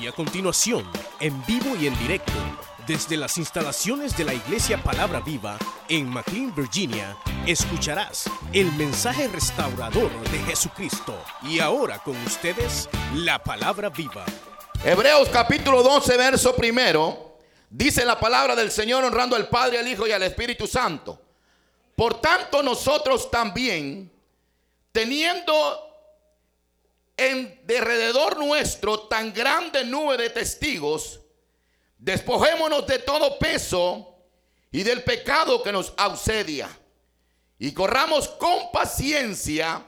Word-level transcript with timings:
Y 0.00 0.06
a 0.06 0.12
continuación, 0.12 0.86
en 1.20 1.44
vivo 1.46 1.74
y 1.80 1.86
en 1.86 1.98
directo, 1.98 2.32
desde 2.86 3.16
las 3.16 3.38
instalaciones 3.38 4.16
de 4.16 4.24
la 4.24 4.34
Iglesia 4.34 4.82
Palabra 4.82 5.20
Viva 5.20 5.56
en 5.88 6.08
McLean, 6.08 6.54
Virginia, 6.54 7.16
escucharás 7.46 8.30
el 8.52 8.70
mensaje 8.72 9.26
restaurador 9.28 10.10
de 10.30 10.38
Jesucristo. 10.40 11.18
Y 11.42 11.60
ahora 11.60 11.98
con 12.00 12.16
ustedes, 12.26 12.90
la 13.14 13.42
Palabra 13.42 13.88
Viva. 13.88 14.26
Hebreos 14.84 15.30
capítulo 15.30 15.82
12, 15.82 16.16
verso 16.16 16.54
primero, 16.54 17.38
dice 17.70 18.04
la 18.04 18.20
palabra 18.20 18.54
del 18.54 18.70
Señor 18.70 19.02
honrando 19.02 19.34
al 19.34 19.48
Padre, 19.48 19.78
al 19.78 19.88
Hijo 19.88 20.06
y 20.06 20.12
al 20.12 20.22
Espíritu 20.22 20.66
Santo. 20.66 21.20
Por 21.94 22.20
tanto, 22.20 22.62
nosotros 22.62 23.30
también, 23.30 24.12
teniendo 24.92 25.85
en 27.16 27.60
derredor 27.66 28.38
nuestro 28.38 29.00
tan 29.00 29.32
grande 29.32 29.84
nube 29.84 30.16
de 30.16 30.30
testigos, 30.30 31.20
despojémonos 31.98 32.86
de 32.86 32.98
todo 32.98 33.38
peso 33.38 34.18
y 34.70 34.82
del 34.82 35.02
pecado 35.02 35.62
que 35.62 35.72
nos 35.72 35.94
ausedia, 35.96 36.68
y 37.58 37.72
corramos 37.72 38.28
con 38.28 38.70
paciencia 38.70 39.82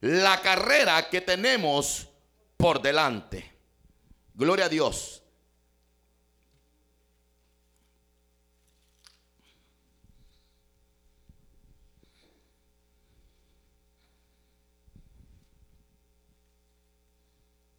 la 0.00 0.40
carrera 0.40 1.08
que 1.08 1.20
tenemos 1.20 2.06
por 2.56 2.80
delante. 2.80 3.52
Gloria 4.34 4.66
a 4.66 4.68
Dios. 4.68 5.17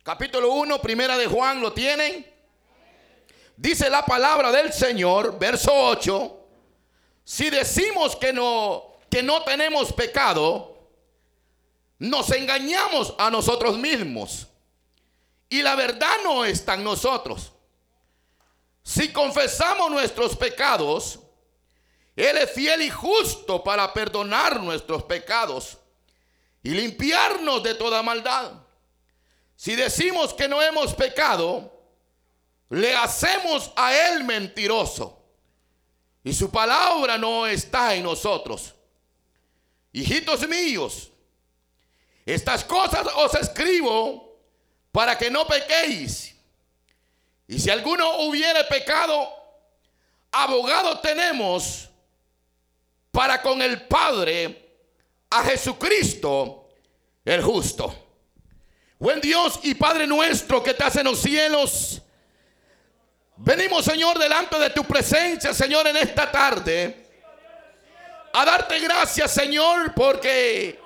Capítulo 0.09 0.53
1, 0.53 0.81
primera 0.81 1.15
de 1.19 1.27
Juan, 1.27 1.61
¿lo 1.61 1.71
tienen? 1.71 2.25
Dice 3.55 3.91
la 3.91 4.03
palabra 4.03 4.51
del 4.51 4.73
Señor, 4.73 5.37
verso 5.37 5.71
8, 5.71 6.47
si 7.23 7.51
decimos 7.51 8.15
que 8.15 8.33
no 8.33 8.97
que 9.07 9.21
no 9.21 9.43
tenemos 9.43 9.93
pecado, 9.93 10.89
nos 11.99 12.31
engañamos 12.31 13.13
a 13.19 13.29
nosotros 13.29 13.77
mismos 13.77 14.47
y 15.47 15.61
la 15.61 15.75
verdad 15.75 16.15
no 16.23 16.43
está 16.43 16.73
en 16.73 16.85
nosotros. 16.85 17.51
Si 18.81 19.13
confesamos 19.13 19.91
nuestros 19.91 20.35
pecados, 20.35 21.19
Él 22.15 22.35
es 22.35 22.51
fiel 22.51 22.81
y 22.81 22.89
justo 22.89 23.63
para 23.63 23.93
perdonar 23.93 24.59
nuestros 24.59 25.03
pecados 25.03 25.77
y 26.63 26.71
limpiarnos 26.71 27.61
de 27.61 27.75
toda 27.75 28.01
maldad. 28.01 28.68
Si 29.59 29.75
decimos 29.75 30.33
que 30.33 30.47
no 30.47 30.61
hemos 30.61 30.93
pecado, 30.93 31.69
le 32.69 32.95
hacemos 32.95 33.73
a 33.75 33.93
Él 33.93 34.23
mentiroso 34.23 35.21
y 36.23 36.31
su 36.31 36.49
palabra 36.49 37.17
no 37.17 37.45
está 37.45 37.93
en 37.93 38.03
nosotros. 38.03 38.73
Hijitos 39.91 40.47
míos, 40.47 41.11
estas 42.25 42.63
cosas 42.63 43.05
os 43.17 43.33
escribo 43.33 44.39
para 44.93 45.17
que 45.17 45.29
no 45.29 45.45
pequéis. 45.45 46.33
Y 47.45 47.59
si 47.59 47.69
alguno 47.69 48.19
hubiere 48.19 48.63
pecado, 48.63 49.29
abogado 50.31 51.01
tenemos 51.01 51.89
para 53.11 53.41
con 53.41 53.61
el 53.61 53.81
Padre 53.87 54.85
a 55.29 55.43
Jesucristo 55.43 56.69
el 57.25 57.43
justo. 57.43 58.05
Buen 59.01 59.21
Dios 59.21 59.61
y 59.63 59.75
Padre 59.75 60.05
nuestro 60.05 60.61
que 60.61 60.71
estás 60.71 60.97
en 60.97 61.05
los 61.05 61.19
cielos, 61.19 62.01
venimos 63.37 63.85
Señor 63.85 64.19
delante 64.19 64.59
de 64.59 64.71
tu 64.71 64.83
presencia, 64.83 65.53
Señor, 65.53 65.87
en 65.87 65.95
esta 65.95 66.29
tarde, 66.29 67.07
a 68.33 68.43
darte 68.43 68.77
gracias, 68.81 69.31
Señor, 69.31 69.93
porque 69.93 70.77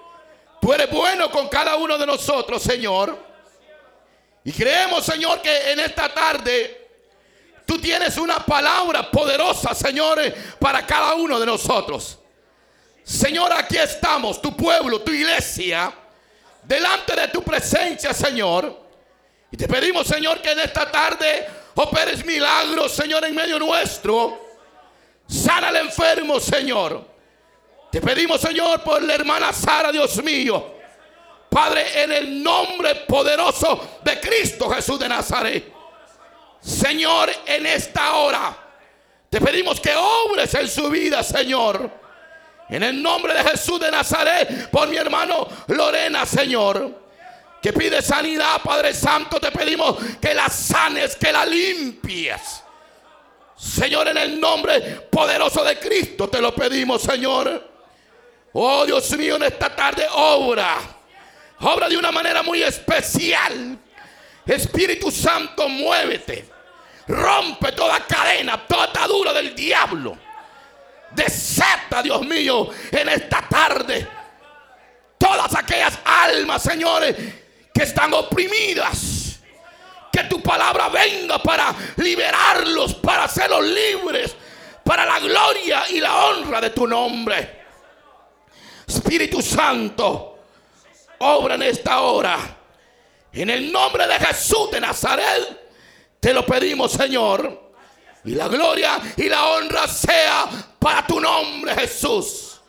tú 0.61 0.71
eres 0.71 0.91
bueno 0.91 1.31
con 1.31 1.49
cada 1.49 1.75
uno 1.75 1.97
de 1.97 2.05
nosotros, 2.05 2.61
Señor. 2.61 3.17
Y 4.43 4.51
creemos, 4.51 5.03
Señor, 5.03 5.41
que 5.41 5.71
en 5.71 5.79
esta 5.79 6.13
tarde 6.13 6.89
tú 7.65 7.79
tienes 7.79 8.15
una 8.17 8.45
palabra 8.45 9.09
poderosa, 9.09 9.73
Señor, 9.73 10.21
para 10.59 10.85
cada 10.85 11.15
uno 11.15 11.39
de 11.39 11.47
nosotros. 11.47 12.19
Señor, 13.03 13.51
aquí 13.53 13.77
estamos, 13.77 14.39
tu 14.39 14.55
pueblo, 14.55 15.01
tu 15.01 15.11
iglesia, 15.11 15.91
delante 16.65 17.15
de 17.15 17.27
tu 17.29 17.43
presencia, 17.43 18.13
Señor. 18.13 18.81
Y 19.51 19.57
te 19.57 19.67
pedimos, 19.67 20.07
Señor, 20.07 20.41
que 20.41 20.51
en 20.51 20.59
esta 20.59 20.89
tarde 20.89 21.47
operes 21.75 22.25
milagros, 22.25 22.91
Señor, 22.91 23.23
en 23.25 23.35
medio 23.35 23.59
nuestro. 23.59 24.41
Sana 25.27 25.69
al 25.69 25.77
enfermo, 25.77 26.39
Señor. 26.39 27.05
Te 27.91 28.01
pedimos, 28.01 28.41
Señor, 28.41 28.81
por 28.81 29.01
la 29.03 29.13
hermana 29.13 29.53
Sara, 29.53 29.91
Dios 29.91 30.21
mío. 30.23 30.73
Padre, 31.49 32.03
en 32.03 32.11
el 32.11 32.43
nombre 32.43 32.95
poderoso 33.07 33.99
de 34.03 34.19
Cristo 34.19 34.69
Jesús 34.71 34.99
de 34.99 35.07
Nazaret. 35.07 35.71
Señor, 36.59 37.29
en 37.45 37.65
esta 37.67 38.15
hora 38.15 38.57
te 39.29 39.39
pedimos 39.39 39.79
que 39.79 39.93
obres 39.95 40.53
en 40.55 40.67
su 40.67 40.89
vida, 40.89 41.21
Señor. 41.21 42.02
En 42.73 42.81
el 42.81 43.03
nombre 43.03 43.35
de 43.35 43.43
Jesús 43.43 43.79
de 43.79 43.91
Nazaret, 43.91 44.67
por 44.71 44.87
mi 44.87 44.97
hermano 44.97 45.47
Lorena, 45.67 46.25
Señor. 46.25 47.03
Que 47.61 47.71
pide 47.71 48.01
sanidad, 48.01 48.61
Padre 48.63 48.95
Santo, 48.95 49.39
te 49.39 49.51
pedimos 49.51 49.95
que 50.19 50.33
la 50.33 50.49
sanes, 50.49 51.15
que 51.15 51.31
la 51.31 51.45
limpies. 51.45 52.63
Señor, 53.55 54.07
en 54.07 54.17
el 54.17 54.41
nombre 54.41 54.81
poderoso 55.11 55.63
de 55.63 55.77
Cristo 55.77 56.27
te 56.27 56.41
lo 56.41 56.53
pedimos, 56.55 57.03
Señor. 57.03 57.69
Oh 58.53 58.85
Dios 58.87 59.15
mío, 59.17 59.35
en 59.35 59.43
esta 59.43 59.73
tarde 59.75 60.07
obra 60.11 60.75
obra 61.59 61.87
de 61.87 61.95
una 61.95 62.11
manera 62.11 62.41
muy 62.41 62.63
especial. 62.63 63.77
Espíritu 64.47 65.11
Santo, 65.11 65.69
muévete. 65.69 66.49
Rompe 67.07 67.71
toda 67.73 67.99
cadena, 67.99 68.65
toda 68.65 68.85
atadura 68.85 69.31
del 69.31 69.53
diablo. 69.53 70.17
Desata, 71.15 72.01
Dios 72.01 72.21
mío, 72.25 72.69
en 72.91 73.09
esta 73.09 73.41
tarde. 73.47 74.07
Todas 75.17 75.55
aquellas 75.55 75.99
almas, 76.03 76.61
señores, 76.61 77.15
que 77.73 77.83
están 77.83 78.13
oprimidas. 78.13 79.39
Que 80.11 80.25
tu 80.25 80.41
palabra 80.43 80.89
venga 80.89 81.39
para 81.39 81.73
liberarlos, 81.97 82.93
para 82.95 83.23
hacerlos 83.23 83.65
libres, 83.65 84.35
para 84.83 85.05
la 85.05 85.19
gloria 85.19 85.83
y 85.89 85.99
la 85.99 86.25
honra 86.25 86.61
de 86.61 86.69
tu 86.69 86.85
nombre. 86.85 87.63
Espíritu 88.85 89.41
Santo 89.41 90.33
obra 91.23 91.55
en 91.55 91.63
esta 91.63 92.01
hora. 92.01 92.37
En 93.31 93.49
el 93.49 93.71
nombre 93.71 94.05
de 94.07 94.19
Jesús 94.19 94.69
de 94.71 94.79
Nazaret, 94.79 95.71
te 96.19 96.33
lo 96.33 96.45
pedimos, 96.45 96.91
Señor. 96.91 97.62
Y 98.25 98.35
la 98.35 98.47
gloria 98.47 99.01
y 99.17 99.27
la 99.27 99.47
honra 99.49 99.87
sea 99.87 100.49
para 100.79 101.05
tu 101.05 101.19
nombre, 101.19 101.73
Jesús. 101.75 102.61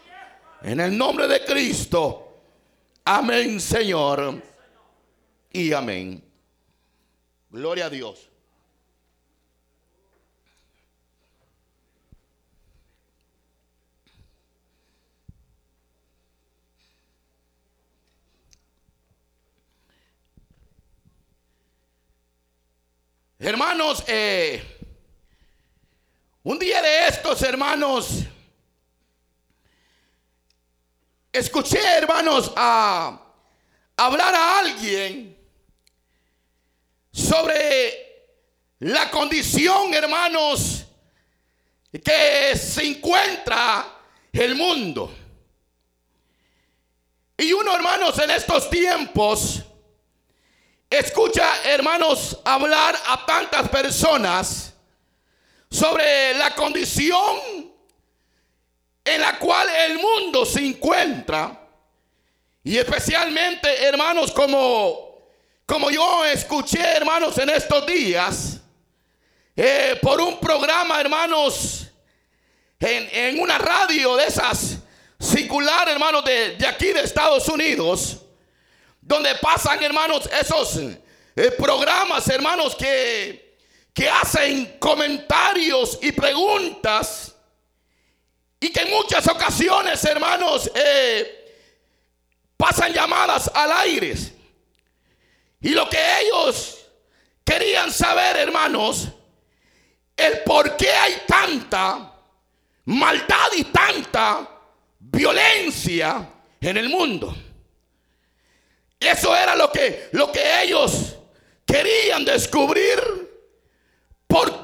En 0.63 0.81
el 0.81 0.97
nombre 0.97 1.29
de 1.29 1.45
Cristo. 1.45 2.43
Amén, 3.05 3.61
Señor. 3.61 4.43
Y 5.53 5.73
amén. 5.73 6.25
Gloria 7.51 7.87
a 7.87 7.91
Dios. 7.91 8.31
Hermanos, 23.39 24.03
eh, 24.07 24.74
un 26.45 26.59
día 26.59 26.81
de 26.81 27.09
estos, 27.09 27.43
hermanos, 27.43 28.21
escuché, 31.33 31.81
hermanos, 31.99 32.53
a 32.55 33.21
hablar 33.97 34.35
a 34.35 34.59
alguien 34.61 35.37
sobre 37.11 38.37
la 38.79 39.11
condición, 39.11 39.93
hermanos, 39.93 40.85
que 41.93 42.57
se 42.57 42.87
encuentra 42.87 43.87
el 44.33 44.55
mundo. 44.55 45.13
Y 47.37 47.53
uno, 47.53 47.75
hermanos, 47.75 48.17
en 48.21 48.31
estos 48.31 48.71
tiempos, 48.71 49.65
Escucha, 50.95 51.51
hermanos, 51.65 52.39
hablar 52.45 52.95
a 53.09 53.27
tantas 53.27 53.69
personas 53.69 54.74
sobre 55.75 56.35
la 56.35 56.55
condición 56.55 57.73
en 59.05 59.21
la 59.21 59.39
cual 59.39 59.69
el 59.89 59.99
mundo 59.99 60.47
se 60.47 60.65
encuentra. 60.65 61.61
Y 62.63 62.79
especialmente, 62.79 63.85
hermanos, 63.85 64.31
como 64.31 65.05
como 65.67 65.91
yo 65.91 66.25
escuché, 66.27 66.81
hermanos, 66.81 67.39
en 67.39 67.49
estos 67.49 67.87
días, 67.87 68.61
eh, 69.57 69.99
por 70.03 70.21
un 70.21 70.39
programa, 70.39 71.01
hermanos, 71.01 71.87
en, 72.79 73.09
en, 73.11 73.41
una 73.41 73.57
radio 73.57 74.17
de 74.17 74.27
esas 74.27 74.77
circular, 75.19 75.89
hermanos, 75.89 76.23
de, 76.25 76.57
de, 76.57 76.67
aquí 76.67 76.93
de 76.93 77.01
Estados 77.01 77.49
Unidos, 77.49 78.19
donde 79.01 79.35
pasan, 79.37 79.83
hermanos, 79.83 80.29
esos 80.39 80.77
eh, 80.77 81.51
programas, 81.57 82.29
hermanos, 82.29 82.77
que, 82.77 83.44
que 83.95 84.11
hacen 84.11 84.77
comentarios 84.79 85.99
y 86.03 86.13
preguntas 86.13 87.35
y 88.59 88.71
que 88.71 88.81
en 88.81 88.91
muchas 88.91 89.27
ocasiones, 89.29 90.05
hermanos, 90.05 90.71
eh, 90.75 91.45
pasan 92.57 92.93
llamadas 92.93 93.51
al 93.55 93.71
aire. 93.73 94.15
Y 95.61 95.71
lo 95.71 95.89
que 95.89 95.99
ellos 96.21 96.87
querían 97.45 97.93
saber, 97.93 98.37
hermanos, 98.37 99.09
el 100.17 100.41
por 100.41 100.77
qué 100.77 100.91
hay 100.91 101.23
tanta 101.27 102.13
maldad 102.87 103.53
y 103.57 103.65
tanta 103.65 104.49
violencia 104.99 106.29
en 106.61 106.77
el 106.77 106.89
mundo. 106.89 107.35
Eso 108.99 109.37
era 109.37 109.55
lo 109.55 109.71
que, 109.71 110.09
lo 110.13 110.33
que 110.33 110.63
ellos 110.63 111.17
querían 111.67 112.25
descubrir. 112.25 113.24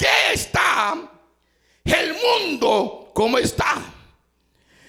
¿Por 0.01 0.09
qué 0.09 0.33
está 0.33 0.97
el 1.85 2.15
mundo 2.15 3.11
como 3.13 3.37
está? 3.37 3.77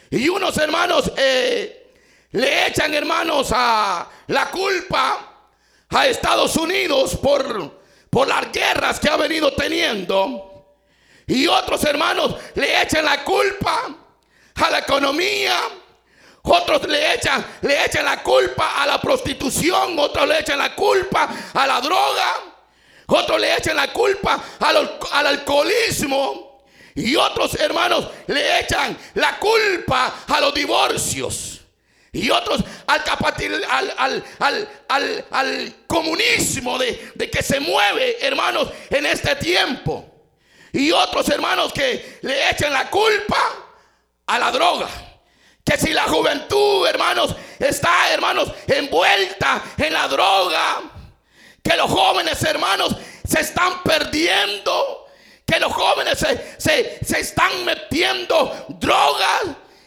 Y 0.10 0.30
unos 0.30 0.56
hermanos 0.58 1.12
eh, 1.18 1.94
le 2.32 2.68
echan, 2.68 2.94
hermanos, 2.94 3.52
a 3.54 4.08
la 4.28 4.50
culpa 4.50 5.50
a 5.90 6.08
Estados 6.08 6.56
Unidos 6.56 7.18
por, 7.18 7.82
por 8.10 8.26
las 8.26 8.54
guerras 8.54 9.02
que 9.02 9.10
ha 9.10 9.18
venido 9.18 9.52
teniendo. 9.54 10.78
Y 11.28 11.46
otros 11.46 11.84
hermanos 11.84 12.36
le 12.56 12.82
echan 12.82 13.04
la 13.04 13.22
culpa 13.26 13.94
a 14.56 14.70
la 14.70 14.80
economía. 14.80 15.60
Otros 16.44 16.88
le 16.88 17.16
echan, 17.16 17.46
le 17.64 17.86
echan 17.86 18.06
la 18.06 18.24
culpa 18.24 18.82
a 18.82 18.88
la 18.88 19.02
prostitución. 19.02 20.00
Otros 20.00 20.26
le 20.26 20.40
echan 20.40 20.58
la 20.58 20.74
culpa 20.74 21.30
a 21.54 21.68
la 21.68 21.82
droga. 21.82 22.51
Otros 23.08 23.40
le 23.40 23.56
echan 23.56 23.76
la 23.76 23.92
culpa 23.92 24.42
al, 24.60 25.00
al 25.12 25.28
alcoholismo. 25.28 26.64
Y 26.96 27.16
otros 27.16 27.56
hermanos 27.56 28.08
le 28.28 28.60
echan 28.60 28.98
la 29.16 29.38
culpa 29.40 30.24
a 30.28 30.42
los 30.42 30.54
divorcios. 30.54 31.62
Y 32.14 32.30
otros 32.30 32.62
al, 32.88 33.94
al, 33.98 34.26
al, 34.90 35.26
al 35.30 35.76
comunismo 35.88 36.78
de, 36.78 37.12
de 37.16 37.30
que 37.30 37.42
se 37.42 37.62
mueve, 37.62 38.18
hermanos, 38.26 38.68
en 38.90 39.06
este 39.06 39.36
tiempo. 39.38 40.06
Y 40.74 40.92
otros 40.92 41.30
hermanos 41.30 41.72
que 41.72 42.20
le 42.22 42.50
echan 42.50 42.74
la 42.74 42.90
culpa 42.90 43.40
a 44.26 44.40
la 44.40 44.52
droga. 44.52 44.90
Que 45.64 45.78
si 45.78 45.94
la 45.94 46.04
juventud, 46.04 46.86
hermanos, 46.88 47.36
está, 47.60 48.12
hermanos, 48.12 48.52
envuelta 48.68 49.64
en 49.78 49.94
la 49.94 50.08
droga. 50.08 50.82
Que 51.64 51.76
los 51.76 51.90
jóvenes, 51.90 52.42
hermanos, 52.44 52.96
se 53.28 53.42
están 53.42 53.84
perdiendo. 53.84 55.08
Que 55.46 55.60
los 55.60 55.72
jóvenes 55.72 56.20
se, 56.58 57.00
están 57.20 57.66
metiendo 57.66 58.66
drogas. 58.80 59.44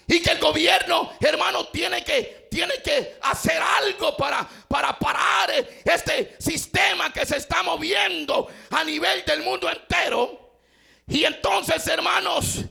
Y 0.06 0.20
que 0.20 0.32
el 0.32 0.38
gobierno, 0.38 1.12
hermanos, 1.20 1.72
tiene 1.72 2.04
que, 2.04 2.48
tiene 2.50 2.74
que 2.82 3.16
hacer 3.22 3.60
algo 3.60 4.16
para, 4.16 4.46
para 4.68 4.98
parar 4.98 5.50
este 5.82 6.36
sistema 6.38 7.10
que 7.10 7.24
se 7.24 7.38
está 7.38 7.62
moviendo 7.62 8.48
a 8.70 8.84
nivel 8.84 9.24
del 9.24 9.42
mundo 9.42 9.70
entero. 9.70 10.44
Y 11.08 11.24
entonces, 11.24 11.86
hermanos, 11.88 12.64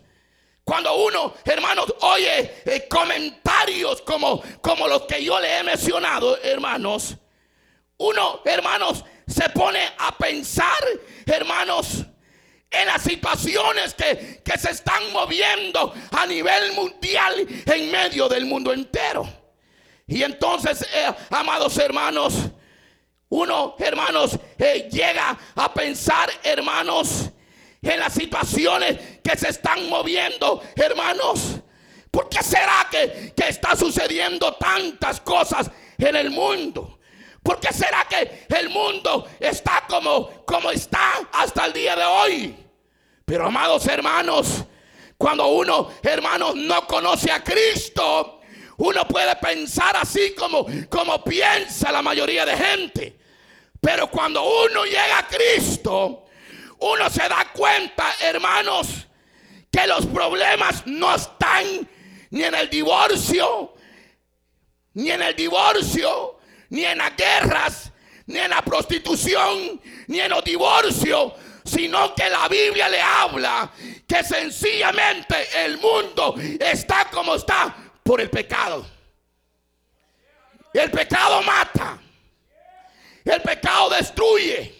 cuando 0.63 0.95
uno, 0.95 1.33
hermanos, 1.43 1.93
oye 2.01 2.61
eh, 2.65 2.87
comentarios 2.87 4.01
como, 4.01 4.41
como 4.61 4.87
los 4.87 5.03
que 5.03 5.23
yo 5.23 5.39
le 5.39 5.57
he 5.57 5.63
mencionado, 5.63 6.37
hermanos, 6.41 7.17
uno, 8.03 8.41
hermanos, 8.43 9.03
se 9.25 9.49
pone 9.49 9.79
a 9.97 10.17
pensar, 10.17 10.83
hermanos, 11.25 12.03
en 12.69 12.87
las 12.87 13.01
situaciones 13.01 13.93
que, 13.93 14.41
que 14.43 14.57
se 14.57 14.71
están 14.71 15.11
moviendo 15.13 15.93
a 16.11 16.25
nivel 16.25 16.73
mundial 16.73 17.47
en 17.65 17.91
medio 17.91 18.27
del 18.27 18.45
mundo 18.45 18.73
entero. 18.73 19.25
Y 20.05 20.21
entonces, 20.21 20.85
eh, 20.93 21.13
amados 21.29 21.77
hermanos, 21.77 22.33
uno, 23.29 23.75
hermanos, 23.79 24.37
eh, 24.57 24.89
llega 24.91 25.37
a 25.55 25.73
pensar, 25.73 26.29
hermanos, 26.43 27.29
en 27.81 27.99
las 27.99 28.13
situaciones 28.13 29.19
que 29.23 29.37
se 29.37 29.49
están 29.49 29.87
moviendo, 29.87 30.61
hermanos. 30.75 31.59
¿Por 32.11 32.27
qué 32.27 32.43
será 32.43 32.85
que, 32.91 33.33
que 33.35 33.47
está 33.47 33.75
sucediendo 33.77 34.53
tantas 34.55 35.21
cosas 35.21 35.71
en 35.97 36.15
el 36.15 36.31
mundo? 36.31 36.99
¿Por 37.43 37.59
qué 37.59 37.73
será 37.73 38.07
que 38.09 38.45
el 38.57 38.69
mundo 38.69 39.27
está 39.39 39.83
como, 39.87 40.45
como 40.45 40.71
está 40.71 41.19
hasta 41.33 41.65
el 41.65 41.73
día 41.73 41.95
de 41.95 42.05
hoy? 42.05 42.55
Pero 43.25 43.47
amados 43.47 43.85
hermanos, 43.87 44.63
cuando 45.17 45.47
uno, 45.47 45.89
hermanos, 46.01 46.55
no 46.55 46.87
conoce 46.87 47.31
a 47.31 47.43
Cristo, 47.43 48.41
uno 48.77 49.07
puede 49.07 49.35
pensar 49.35 49.95
así 49.97 50.33
como, 50.33 50.65
como 50.89 51.23
piensa 51.23 51.91
la 51.91 52.01
mayoría 52.01 52.45
de 52.45 52.57
gente. 52.57 53.19
Pero 53.79 54.09
cuando 54.09 54.41
uno 54.43 54.85
llega 54.85 55.19
a 55.19 55.27
Cristo, 55.27 56.25
uno 56.79 57.09
se 57.09 57.27
da 57.27 57.51
cuenta, 57.53 58.05
hermanos, 58.21 58.87
que 59.69 59.85
los 59.87 60.05
problemas 60.05 60.83
no 60.85 61.13
están 61.13 61.89
ni 62.29 62.43
en 62.43 62.55
el 62.55 62.69
divorcio, 62.69 63.73
ni 64.93 65.11
en 65.11 65.21
el 65.21 65.35
divorcio, 65.35 66.39
ni 66.73 66.85
en 66.85 66.97
las 66.97 67.15
guerras, 67.15 67.91
ni 68.25 68.39
en 68.39 68.49
la 68.49 68.63
prostitución, 68.63 69.79
ni 70.07 70.19
en 70.19 70.29
los 70.29 70.43
divorcios, 70.43 71.33
sino 71.63 72.15
que 72.15 72.27
la 72.27 72.47
Biblia 72.47 72.89
le 72.89 72.99
habla 72.99 73.71
que 74.07 74.23
sencillamente 74.23 75.35
el 75.65 75.77
mundo 75.77 76.35
está 76.59 77.09
como 77.11 77.35
está 77.35 77.75
por 78.01 78.19
el 78.19 78.29
pecado. 78.31 78.87
El 80.73 80.89
pecado 80.89 81.43
mata. 81.43 82.01
El 83.23 83.41
pecado 83.43 83.91
destruye. 83.91 84.73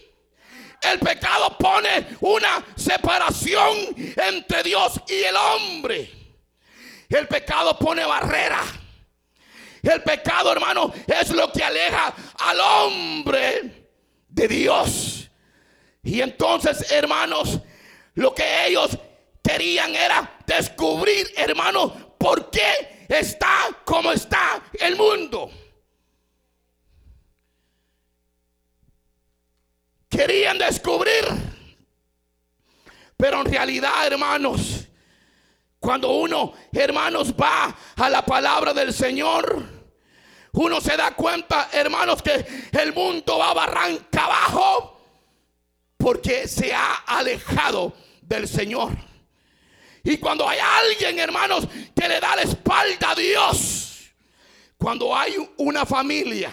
El 0.82 0.98
pecado 0.98 1.56
pone 1.60 2.18
una 2.22 2.66
separación 2.76 3.78
entre 4.18 4.64
Dios 4.64 5.00
y 5.08 5.22
el 5.22 5.36
hombre. 5.36 6.12
El 7.08 7.28
pecado 7.28 7.78
pone 7.78 8.04
barrera. 8.04 8.64
El 9.84 10.02
pecado, 10.02 10.52
hermano, 10.52 10.92
es 11.06 11.30
lo 11.30 11.52
que 11.52 11.64
aleja 11.64 12.16
al 12.40 12.60
hombre 12.60 13.90
de 14.28 14.48
Dios. 14.48 15.30
Y 16.02 16.22
entonces, 16.22 16.92
hermanos, 16.92 17.60
lo 18.16 18.34
que 18.34 18.66
ellos 18.66 18.98
querían 19.44 19.94
era 19.94 20.40
descubrir, 20.48 21.32
hermanos, 21.36 21.92
por 22.18 22.50
qué 22.50 23.06
está 23.08 23.70
como 23.86 24.12
está 24.12 24.64
el 24.80 24.96
mundo. 24.96 25.52
querían 30.14 30.58
descubrir. 30.58 31.26
Pero 33.18 33.42
en 33.42 33.46
realidad, 33.46 34.06
hermanos, 34.06 34.88
cuando 35.80 36.12
uno, 36.12 36.54
hermanos, 36.72 37.34
va 37.34 37.76
a 37.96 38.10
la 38.10 38.24
palabra 38.24 38.74
del 38.74 38.94
Señor, 38.94 39.64
uno 40.54 40.80
se 40.80 40.96
da 40.96 41.12
cuenta, 41.12 41.70
hermanos, 41.72 42.22
que 42.22 42.46
el 42.80 42.94
mundo 42.94 43.40
va 43.40 43.54
barranca 43.54 44.26
abajo 44.26 45.02
porque 45.98 46.48
se 46.48 46.74
ha 46.74 46.94
alejado 47.08 47.94
del 48.22 48.48
Señor. 48.48 48.92
Y 50.04 50.18
cuando 50.18 50.48
hay 50.48 50.60
alguien, 50.60 51.18
hermanos, 51.18 51.68
que 51.96 52.08
le 52.08 52.20
da 52.20 52.36
la 52.36 52.44
espalda 52.44 53.12
a 53.12 53.16
Dios, 53.16 54.12
cuando 54.78 55.16
hay 55.16 55.36
una 55.58 55.86
familia 55.86 56.52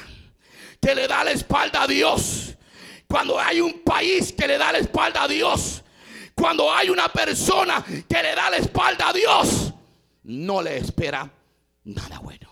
que 0.80 0.94
le 0.94 1.06
da 1.06 1.24
la 1.24 1.32
espalda 1.32 1.82
a 1.82 1.86
Dios, 1.86 2.56
cuando 3.06 3.38
hay 3.38 3.60
un 3.60 3.80
país 3.80 4.32
que 4.32 4.46
le 4.46 4.56
da 4.56 4.72
la 4.72 4.78
espalda 4.78 5.24
a 5.24 5.28
Dios, 5.28 5.82
cuando 6.34 6.72
hay 6.72 6.88
una 6.88 7.08
persona 7.08 7.84
que 7.84 8.22
le 8.22 8.34
da 8.34 8.50
la 8.50 8.56
espalda 8.56 9.08
a 9.08 9.12
Dios, 9.12 9.74
no 10.22 10.62
le 10.62 10.78
espera 10.78 11.28
nada 11.84 12.18
bueno. 12.20 12.49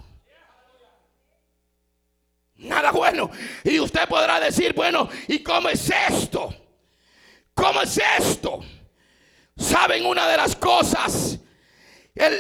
Nada 2.59 2.91
bueno. 2.91 3.31
Y 3.65 3.79
usted 3.79 4.09
podrá 4.09 4.41
decir, 4.41 4.73
bueno, 4.75 5.09
¿y 5.29 5.43
cómo 5.43 5.69
es 5.69 5.91
esto? 6.09 6.55
¿Cómo 7.55 7.83
es 7.83 8.01
esto? 8.19 8.65
¿Saben 9.57 10.05
una 10.07 10.29
de 10.29 10.37
las 10.37 10.57
cosas? 10.57 11.39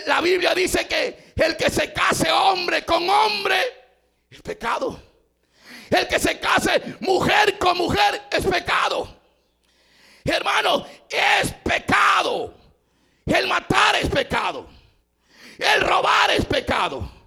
la 0.06 0.20
Biblia 0.20 0.56
dice 0.56 0.88
que 0.88 1.32
el 1.36 1.56
que 1.56 1.70
se 1.70 1.92
case 1.92 2.32
hombre 2.32 2.84
con 2.84 3.08
hombre 3.08 3.56
es 4.28 4.42
pecado. 4.42 5.00
El 5.88 6.08
que 6.08 6.18
se 6.18 6.40
case 6.40 6.96
mujer 7.00 7.56
con 7.58 7.78
mujer 7.78 8.22
es 8.30 8.44
pecado. 8.44 9.16
Hermano, 10.24 10.84
es 11.08 11.52
pecado. 11.62 12.54
El 13.24 13.46
matar 13.46 13.96
es 13.96 14.08
pecado. 14.08 14.68
El 15.58 15.80
robar 15.82 16.32
es 16.32 16.44
pecado. 16.44 17.17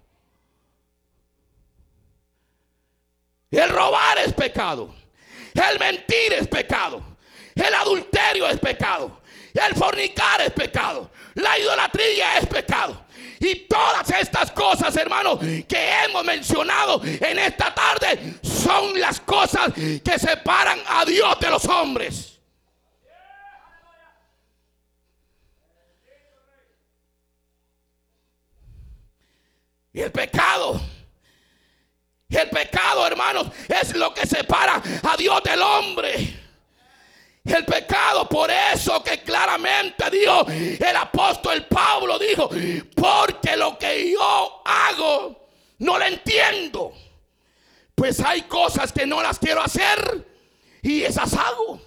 El 3.51 3.70
robar 3.70 4.17
es 4.20 4.34
pecado. 4.34 4.96
El 5.53 5.79
mentir 5.79 6.34
es 6.34 6.48
pecado. 6.48 7.03
El 7.53 7.74
adulterio 7.74 8.48
es 8.48 8.58
pecado. 8.60 9.22
El 9.53 9.75
fornicar 9.75 10.39
es 10.41 10.51
pecado. 10.51 11.12
La 11.36 11.60
idolatría 11.60 12.38
es 12.38 12.48
pecado. 12.48 13.05
Y 13.39 13.67
todas 13.67 14.10
estas 14.12 14.51
cosas, 14.51 14.96
hermanos, 14.96 15.39
que 15.39 16.03
hemos 16.05 16.24
mencionado 16.24 17.01
en 17.03 17.39
esta 17.39 17.74
tarde, 17.74 18.36
son 18.41 19.00
las 19.00 19.20
cosas 19.20 19.74
que 19.74 20.20
separan 20.20 20.79
a 20.88 21.03
Dios 21.03 21.39
de 21.39 21.50
los 21.50 21.65
hombres. 21.65 22.39
Y 29.93 30.01
el 30.01 30.12
pecado. 30.12 30.79
El 32.41 32.50
pecado, 32.50 33.05
hermanos, 33.05 33.48
es 33.67 33.95
lo 33.95 34.13
que 34.13 34.25
separa 34.25 34.81
a 35.03 35.17
Dios 35.17 35.43
del 35.43 35.62
hombre. 35.62 36.39
El 37.43 37.65
pecado, 37.65 38.27
por 38.29 38.51
eso 38.51 39.03
que 39.03 39.21
claramente 39.24 40.10
dijo 40.12 40.45
el 40.48 40.95
apóstol 40.95 41.65
Pablo, 41.65 42.19
dijo, 42.19 42.50
porque 42.95 43.55
lo 43.57 43.77
que 43.77 44.12
yo 44.12 44.62
hago 44.63 45.50
no 45.79 45.98
lo 45.98 46.05
entiendo. 46.05 46.93
Pues 47.95 48.19
hay 48.19 48.43
cosas 48.43 48.91
que 48.91 49.05
no 49.05 49.21
las 49.21 49.39
quiero 49.39 49.62
hacer 49.62 50.27
y 50.81 51.03
esas 51.03 51.33
hago. 51.33 51.81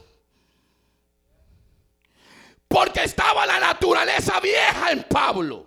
Porque 2.68 3.04
estaba 3.04 3.46
la 3.46 3.61
naturaleza 3.61 4.40
vieja 4.40 4.90
en 4.90 5.04
Pablo. 5.04 5.66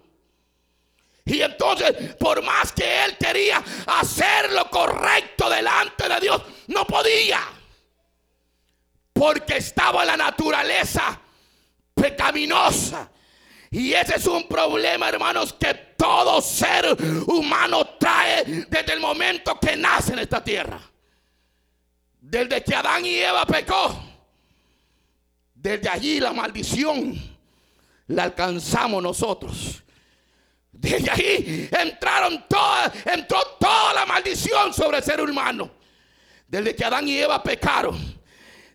Y 1.27 1.41
entonces, 1.41 2.15
por 2.15 2.41
más 2.41 2.71
que 2.71 3.03
él 3.03 3.17
quería 3.17 3.61
hacer 3.85 4.51
lo 4.53 4.69
correcto 4.69 5.49
delante 5.49 6.07
de 6.07 6.19
Dios, 6.21 6.41
no 6.67 6.87
podía. 6.87 7.41
Porque 9.11 9.57
estaba 9.57 10.05
la 10.05 10.15
naturaleza 10.15 11.19
pecaminosa. 11.93 13.11
Y 13.69 13.91
ese 13.91 14.15
es 14.15 14.25
un 14.25 14.47
problema, 14.47 15.09
hermanos, 15.09 15.51
que 15.51 15.73
todo 15.97 16.39
ser 16.39 16.95
humano 17.27 17.85
trae 17.99 18.45
desde 18.69 18.93
el 18.93 19.01
momento 19.01 19.59
que 19.59 19.75
nace 19.75 20.13
en 20.13 20.19
esta 20.19 20.41
tierra. 20.41 20.79
Desde 22.21 22.63
que 22.63 22.73
Adán 22.73 23.05
y 23.05 23.15
Eva 23.15 23.45
pecó. 23.45 24.01
Desde 25.53 25.89
allí 25.89 26.21
la 26.21 26.31
maldición 26.31 27.19
la 28.07 28.23
alcanzamos 28.23 29.03
nosotros. 29.03 29.83
Desde 30.79 31.09
ahí 31.09 31.69
entraron 31.71 32.45
toda, 32.47 32.93
entró 33.05 33.39
toda 33.59 33.93
la 33.95 34.05
maldición 34.05 34.73
sobre 34.73 34.97
el 34.99 35.03
ser 35.03 35.19
humano. 35.21 35.71
Desde 36.47 36.75
que 36.75 36.85
Adán 36.85 37.07
y 37.07 37.17
Eva 37.17 37.41
pecaron, 37.41 37.97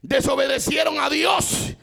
desobedecieron 0.02 0.98
a 0.98 1.08
Dios. 1.08 1.74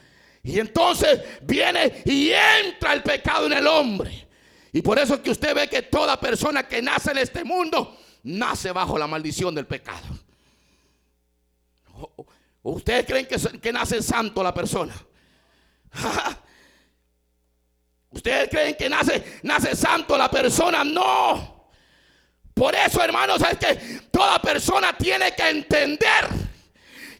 Y 0.42 0.58
entonces 0.58 1.20
viene 1.42 2.02
y 2.04 2.30
entra 2.32 2.92
el 2.92 3.02
pecado 3.02 3.46
en 3.46 3.54
el 3.54 3.66
hombre. 3.66 4.28
Y 4.72 4.82
por 4.82 4.98
eso 4.98 5.14
es 5.14 5.20
que 5.20 5.30
usted 5.30 5.54
ve 5.54 5.68
que 5.68 5.82
toda 5.82 6.20
persona 6.20 6.68
que 6.68 6.82
nace 6.82 7.12
en 7.12 7.18
este 7.18 7.42
mundo 7.42 7.98
nace 8.22 8.72
bajo 8.72 8.98
la 8.98 9.06
maldición 9.06 9.54
del 9.54 9.66
pecado. 9.66 10.06
¿Ustedes 12.62 13.06
creen 13.06 13.26
que, 13.26 13.36
que 13.58 13.72
nace 13.72 14.02
santo 14.02 14.42
la 14.42 14.52
persona? 14.52 14.94
¿Ustedes 18.20 18.50
creen 18.50 18.74
que 18.74 18.86
nace, 18.86 19.40
nace 19.44 19.74
santo 19.74 20.18
la 20.18 20.30
persona? 20.30 20.84
No. 20.84 21.70
Por 22.52 22.74
eso, 22.74 23.02
hermanos, 23.02 23.40
es 23.50 23.56
que 23.56 24.00
toda 24.10 24.38
persona 24.42 24.92
tiene 24.92 25.34
que 25.34 25.48
entender 25.48 26.28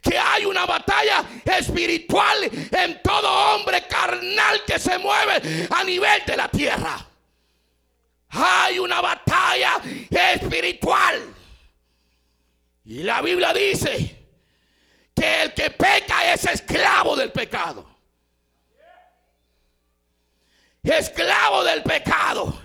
que 0.03 0.19
hay 0.19 0.45
una 0.45 0.67
batalla 0.67 1.25
espiritual 1.57 2.51
en 2.71 3.01
todo 3.03 3.55
hombre 3.55 3.87
carnal 3.87 4.63
que 4.67 4.79
se 4.79 4.99
mueve 4.99 5.69
a 5.71 5.83
nivel 5.85 6.23
de 6.27 6.37
la 6.37 6.49
tierra. 6.49 7.07
Hay 8.29 8.79
una 8.79 9.01
batalla 9.01 9.81
espiritual. 10.11 11.35
Y 12.85 13.05
la 13.05 13.23
Biblia 13.23 13.55
dice 13.55 14.27
que 15.15 15.43
el 15.45 15.55
que 15.55 15.71
peca 15.71 16.35
es 16.35 16.45
esclavo 16.45 17.17
del 17.17 17.33
pecado 17.33 17.90
esclavo 20.83 21.65
del 21.65 21.83
pecado. 21.83 22.63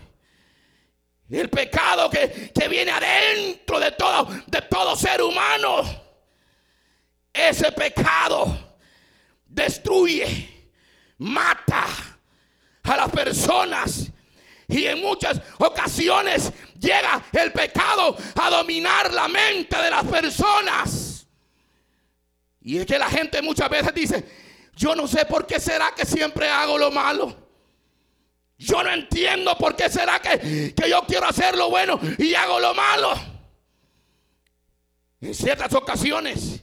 El 1.29 1.49
pecado 1.49 2.09
que, 2.09 2.51
viene 2.69 2.91
adentro 2.91 3.79
de 3.79 3.91
todo, 3.91 4.29
de 4.45 4.61
todo 4.61 4.95
ser 4.95 5.21
humano. 5.21 5.81
Ese 7.33 7.71
pecado 7.71 8.77
destruye, 9.45 10.71
mata 11.17 11.85
a 12.83 12.97
las 12.97 13.09
personas. 13.09 14.11
Y 14.67 14.85
en 14.85 15.01
muchas 15.01 15.41
ocasiones 15.57 16.51
llega 16.79 17.23
el 17.33 17.51
pecado 17.51 18.17
a 18.35 18.49
dominar 18.49 19.13
la 19.13 19.27
mente 19.27 19.77
de 19.77 19.89
las 19.89 20.03
personas. 20.05 21.27
Y 22.61 22.79
es 22.79 22.85
que 22.85 22.97
la 22.97 23.09
gente 23.09 23.41
muchas 23.41 23.69
veces 23.69 23.93
dice, 23.93 24.25
yo 24.75 24.95
no 24.95 25.07
sé 25.07 25.25
por 25.25 25.45
qué 25.45 25.59
será 25.59 25.93
que 25.95 26.05
siempre 26.05 26.49
hago 26.49 26.77
lo 26.77 26.89
malo. 26.91 27.44
Yo 28.57 28.81
no 28.83 28.91
entiendo 28.91 29.57
por 29.57 29.75
qué 29.75 29.89
será 29.89 30.19
que, 30.19 30.73
yo 30.87 31.01
quiero 31.07 31.27
hacer 31.27 31.57
lo 31.57 31.69
bueno 31.69 31.99
y 32.17 32.33
hago 32.35 32.59
lo 32.59 32.73
malo. 32.73 33.13
En 35.19 35.33
ciertas 35.33 35.73
ocasiones 35.73 36.61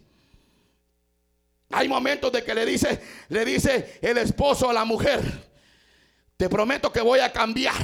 hay 1.70 1.88
momentos 1.88 2.32
de 2.32 2.44
que 2.44 2.54
le 2.54 2.64
dice, 2.64 3.02
le 3.28 3.44
dice 3.44 3.98
el 4.00 4.18
esposo 4.18 4.70
a 4.70 4.72
la 4.72 4.84
mujer, 4.84 5.20
te 6.36 6.48
prometo 6.48 6.92
que 6.92 7.00
voy 7.00 7.20
a 7.20 7.32
cambiar. 7.32 7.74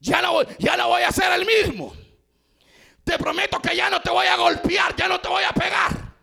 Ya 0.00 0.20
no, 0.20 0.42
ya 0.58 0.86
voy 0.86 1.02
a 1.02 1.10
ser 1.10 1.32
el 1.32 1.46
mismo. 1.46 1.94
Te 3.02 3.18
prometo 3.18 3.60
que 3.60 3.76
ya 3.76 3.90
no 3.90 4.00
te 4.00 4.10
voy 4.10 4.26
a 4.26 4.36
golpear, 4.36 4.94
ya 4.96 5.08
no 5.08 5.20
te 5.20 5.28
voy 5.28 5.44
a 5.44 5.52
pegar. 5.52 6.14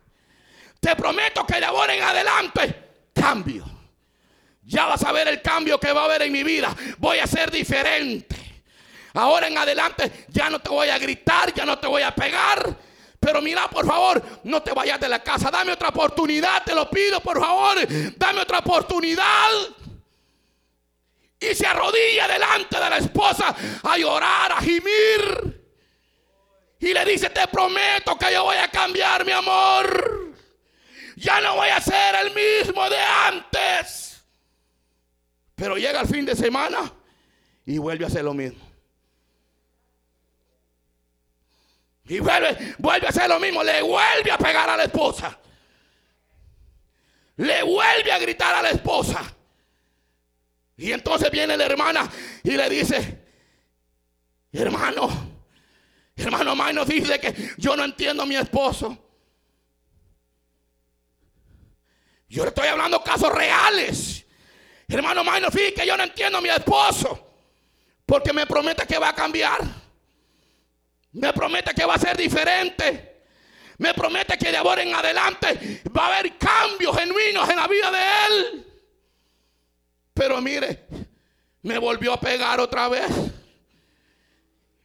Te 0.80 0.96
prometo 0.96 1.46
que 1.46 1.60
de 1.60 1.66
ahora 1.66 1.94
en 1.94 2.02
adelante 2.02 2.90
cambio. 3.14 3.71
Ya 4.64 4.86
vas 4.86 5.04
a 5.04 5.12
ver 5.12 5.28
el 5.28 5.42
cambio 5.42 5.80
que 5.80 5.92
va 5.92 6.02
a 6.02 6.06
haber 6.06 6.24
en 6.24 6.32
mi 6.32 6.44
vida. 6.44 6.76
Voy 6.98 7.20
a 7.20 7.28
ser 7.28 7.52
diferente. 7.52 8.36
Ahora 9.14 9.48
en 9.48 9.58
adelante 9.58 10.26
ya 10.30 10.50
no 10.50 10.60
te 10.60 10.70
voy 10.70 10.90
a 10.90 10.98
gritar, 10.98 11.54
ya 11.54 11.66
no 11.66 11.78
te 11.80 11.88
voy 11.88 12.02
a 12.02 12.16
pegar. 12.16 12.76
Pero 13.20 13.42
mira, 13.42 13.70
por 13.70 13.86
favor, 13.86 14.22
no 14.46 14.64
te 14.64 14.72
vayas 14.72 15.00
de 15.00 15.10
la 15.10 15.22
casa. 15.22 15.52
Dame 15.52 15.74
otra 15.74 15.90
oportunidad, 15.90 16.64
te 16.64 16.74
lo 16.74 16.90
pido, 16.90 17.20
por 17.22 17.40
favor. 17.40 17.78
Dame 18.18 18.42
otra 18.42 18.60
oportunidad. 18.60 19.50
Y 21.40 21.54
se 21.56 21.66
arrodilla 21.68 22.28
delante 22.28 22.80
de 22.80 22.90
la 22.90 22.98
esposa 22.98 23.56
a 23.84 23.98
llorar, 23.98 24.52
a 24.54 24.62
gimir. 24.62 25.62
Y 26.80 26.94
le 26.94 27.06
dice, 27.06 27.30
te 27.30 27.48
prometo 27.48 28.18
que 28.18 28.32
yo 28.32 28.44
voy 28.44 28.58
a 28.58 28.70
cambiar, 28.70 29.24
mi 29.24 29.32
amor. 29.32 30.34
Ya 31.16 31.40
no 31.42 31.56
voy 31.56 31.70
a 31.70 31.80
ser 31.80 32.16
el 32.26 32.34
mismo 32.34 32.90
de 32.90 32.98
antes. 32.98 34.11
Pero 35.62 35.78
llega 35.78 36.02
el 36.02 36.08
fin 36.08 36.26
de 36.26 36.36
semana 36.36 36.92
y 37.68 37.78
vuelve 37.78 38.04
a 38.04 38.08
hacer 38.08 38.24
lo 38.24 38.34
mismo. 38.34 38.60
Y 42.06 42.20
vuelve, 42.20 42.74
vuelve 42.80 43.06
a 43.06 43.10
hacer 43.12 43.30
lo 43.30 43.40
mismo. 43.40 43.64
Le 43.64 43.80
vuelve 43.84 44.32
a 44.32 44.40
pegar 44.40 44.68
a 44.72 44.76
la 44.76 44.86
esposa. 44.86 45.40
Le 47.36 47.62
vuelve 47.62 48.12
a 48.12 48.18
gritar 48.18 48.56
a 48.56 48.64
la 48.64 48.72
esposa. 48.72 49.22
Y 50.78 50.94
entonces 50.94 51.30
viene 51.30 51.56
la 51.56 51.66
hermana 51.68 52.12
y 52.42 52.58
le 52.58 52.68
dice, 52.68 53.24
hermano, 54.52 55.10
hermano 56.16 56.56
Mano 56.56 56.86
dice 56.86 57.20
que 57.20 57.52
yo 57.60 57.76
no 57.78 57.86
entiendo 57.86 58.24
a 58.24 58.26
mi 58.26 58.36
esposo. 58.36 58.98
Yo 62.30 62.42
le 62.46 62.50
estoy 62.50 62.68
hablando 62.68 63.04
casos 63.04 63.32
reales. 63.32 64.21
Hermano 64.92 65.24
fíjate 65.52 65.74
que 65.74 65.88
yo 65.88 65.96
no 65.96 66.04
entiendo 66.04 66.40
a 66.40 66.42
mi 66.42 66.50
esposo. 66.50 67.30
Porque 68.06 68.34
me 68.34 68.46
promete 68.46 68.86
que 68.86 68.98
va 68.98 69.10
a 69.10 69.16
cambiar. 69.16 69.60
Me 71.14 71.32
promete 71.32 71.74
que 71.74 71.86
va 71.86 71.96
a 71.96 72.00
ser 72.00 72.18
diferente. 72.18 73.24
Me 73.78 73.94
promete 73.94 74.38
que 74.38 74.52
de 74.52 74.58
ahora 74.58 74.84
en 74.84 74.94
adelante 74.94 75.82
va 75.96 76.08
a 76.08 76.18
haber 76.18 76.38
cambios 76.38 76.96
genuinos 76.98 77.50
en 77.50 77.56
la 77.56 77.68
vida 77.68 77.92
de 77.92 78.00
él. 78.28 78.68
Pero 80.14 80.42
mire, 80.42 80.86
me 81.64 81.78
volvió 81.78 82.14
a 82.14 82.20
pegar 82.20 82.60
otra 82.60 82.90
vez. 82.90 83.10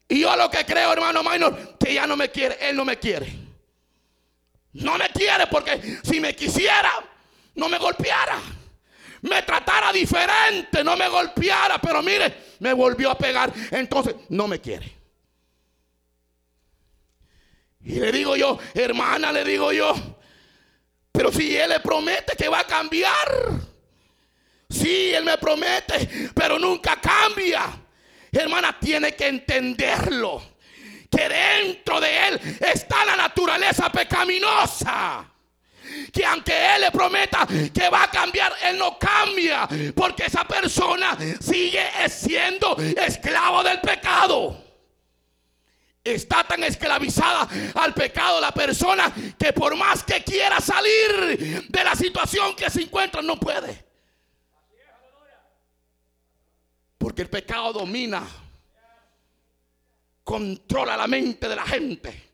Y 0.08 0.20
yo 0.20 0.34
lo 0.36 0.48
que 0.48 0.64
creo, 0.64 0.92
hermano 0.92 1.22
Maino, 1.22 1.76
que 1.78 1.94
ya 1.94 2.06
no 2.06 2.16
me 2.16 2.30
quiere, 2.30 2.56
él 2.60 2.76
no 2.76 2.84
me 2.84 2.96
quiere. 2.98 3.26
No 4.72 4.96
me 4.96 5.08
quiere 5.08 5.48
porque 5.48 5.98
si 6.04 6.20
me 6.20 6.34
quisiera, 6.36 6.92
no 7.56 7.68
me 7.68 7.78
golpeara. 7.78 8.40
Me 9.22 9.42
tratara 9.42 9.92
diferente, 9.92 10.84
no 10.84 10.96
me 10.96 11.08
golpeara, 11.08 11.78
pero 11.80 12.02
mire, 12.02 12.34
me 12.60 12.72
volvió 12.72 13.10
a 13.10 13.18
pegar. 13.18 13.52
Entonces, 13.70 14.14
no 14.28 14.46
me 14.46 14.60
quiere. 14.60 14.94
Y 17.84 18.00
le 18.00 18.10
digo 18.10 18.36
yo, 18.36 18.58
hermana, 18.74 19.32
le 19.32 19.44
digo 19.44 19.72
yo, 19.72 19.94
pero 21.12 21.32
si 21.32 21.56
Él 21.56 21.70
le 21.70 21.80
promete 21.80 22.36
que 22.36 22.48
va 22.48 22.60
a 22.60 22.66
cambiar. 22.66 23.28
Sí, 24.68 25.14
Él 25.14 25.24
me 25.24 25.38
promete, 25.38 26.30
pero 26.34 26.58
nunca 26.58 27.00
cambia. 27.00 27.62
Hermana, 28.32 28.76
tiene 28.78 29.14
que 29.14 29.28
entenderlo. 29.28 30.42
Que 31.08 31.28
dentro 31.28 32.00
de 32.00 32.28
Él 32.28 32.58
está 32.60 33.04
la 33.04 33.16
naturaleza 33.16 33.90
pecaminosa 33.90 35.32
que 36.12 36.24
aunque 36.24 36.52
Él 36.74 36.82
le 36.82 36.90
prometa 36.90 37.46
que 37.46 37.88
va 37.88 38.04
a 38.04 38.10
cambiar, 38.10 38.52
Él 38.62 38.78
no 38.78 38.98
cambia. 38.98 39.68
Porque 39.94 40.24
esa 40.24 40.44
persona 40.44 41.16
sigue 41.40 41.84
siendo 42.08 42.76
esclavo 42.76 43.62
del 43.62 43.80
pecado. 43.80 44.64
Está 46.02 46.44
tan 46.44 46.62
esclavizada 46.62 47.48
al 47.74 47.92
pecado 47.92 48.40
la 48.40 48.52
persona 48.52 49.12
que 49.36 49.52
por 49.52 49.76
más 49.76 50.04
que 50.04 50.22
quiera 50.22 50.60
salir 50.60 51.66
de 51.68 51.84
la 51.84 51.96
situación 51.96 52.54
que 52.54 52.70
se 52.70 52.82
encuentra, 52.82 53.22
no 53.22 53.38
puede. 53.40 53.84
Porque 56.96 57.22
el 57.22 57.28
pecado 57.28 57.72
domina, 57.72 58.22
controla 60.22 60.96
la 60.96 61.06
mente 61.06 61.48
de 61.48 61.56
la 61.56 61.64
gente. 61.64 62.25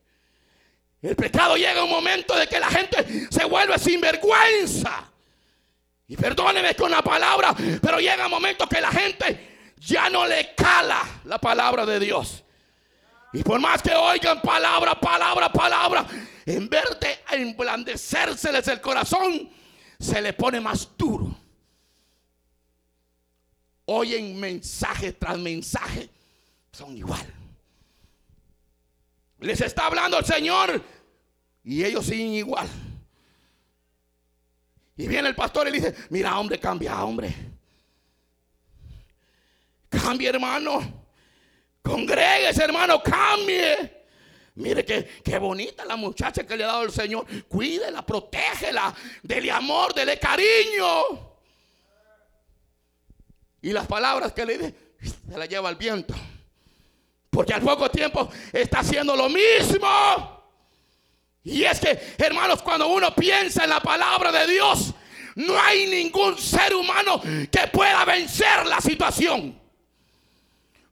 El 1.03 1.17
pecado 1.17 1.57
llega 1.57 1.83
un 1.83 1.89
momento 1.89 2.33
de 2.33 2.47
que 2.47 2.57
la 2.61 2.69
gente 2.69 3.27
se 3.29 3.43
vuelve 3.43 3.77
sin 3.77 3.99
vergüenza. 3.99 5.11
Y 6.07 6.15
perdóneme 6.15 6.75
con 6.75 6.89
la 6.89 7.01
palabra, 7.01 7.53
pero 7.81 7.99
llega 7.99 8.25
un 8.25 8.31
momento 8.31 8.67
que 8.69 8.79
la 8.79 8.89
gente 8.89 9.73
ya 9.77 10.09
no 10.09 10.25
le 10.25 10.55
cala 10.55 11.01
la 11.25 11.37
palabra 11.39 11.85
de 11.85 11.99
Dios. 11.99 12.43
Y 13.33 13.43
por 13.43 13.59
más 13.59 13.81
que 13.81 13.93
oigan 13.93 14.41
palabra, 14.41 14.97
palabra, 14.97 15.51
palabra, 15.51 16.05
en 16.45 16.69
vez 16.69 16.85
de 17.01 17.19
emblandecérseles 17.37 18.65
el 18.69 18.79
corazón, 18.79 19.49
se 19.99 20.21
le 20.21 20.31
pone 20.31 20.61
más 20.61 20.87
duro. 20.97 21.35
Oyen 23.85 24.39
mensaje 24.39 25.11
tras 25.11 25.37
mensaje, 25.37 26.09
son 26.71 26.95
igual. 26.95 27.33
Les 29.39 29.59
está 29.59 29.87
hablando 29.87 30.17
el 30.17 30.25
Señor 30.25 30.81
y 31.63 31.83
ellos 31.83 32.05
siguen 32.05 32.33
igual. 32.33 32.67
Y 34.95 35.07
viene 35.07 35.29
el 35.29 35.35
pastor 35.35 35.67
y 35.67 35.71
le 35.71 35.79
dice, 35.79 35.95
mira 36.09 36.37
hombre, 36.37 36.59
cambia 36.59 37.03
hombre. 37.03 37.33
Cambia 39.89 40.29
hermano. 40.29 41.05
Congréguese 41.81 42.63
hermano, 42.63 43.01
cambie. 43.01 44.03
Mire 44.55 44.85
qué, 44.85 45.21
qué 45.23 45.39
bonita 45.39 45.83
la 45.83 45.95
muchacha 45.95 46.45
que 46.45 46.55
le 46.55 46.63
ha 46.63 46.67
dado 46.67 46.83
el 46.83 46.91
Señor. 46.91 47.25
Cuídela, 47.47 48.05
protégela, 48.05 48.93
dele 49.23 49.51
amor, 49.51 49.93
dele 49.93 50.19
cariño. 50.19 51.33
Y 53.61 53.71
las 53.71 53.87
palabras 53.87 54.33
que 54.33 54.45
le 54.45 54.57
dice, 54.57 54.75
se 55.29 55.37
la 55.37 55.45
lleva 55.45 55.69
el 55.69 55.75
viento. 55.75 56.13
Porque 57.29 57.53
al 57.53 57.61
poco 57.61 57.89
tiempo 57.89 58.29
está 58.51 58.79
haciendo 58.79 59.15
lo 59.15 59.27
mismo. 59.27 60.32
Y 61.43 61.63
es 61.63 61.79
que, 61.79 62.15
hermanos, 62.17 62.61
cuando 62.61 62.87
uno 62.87 63.13
piensa 63.13 63.63
en 63.63 63.69
la 63.69 63.81
palabra 63.81 64.31
de 64.31 64.47
Dios, 64.47 64.93
no 65.35 65.59
hay 65.59 65.87
ningún 65.87 66.37
ser 66.37 66.73
humano 66.73 67.21
que 67.21 67.67
pueda 67.71 68.05
vencer 68.05 68.65
la 68.65 68.79
situación. 68.79 69.62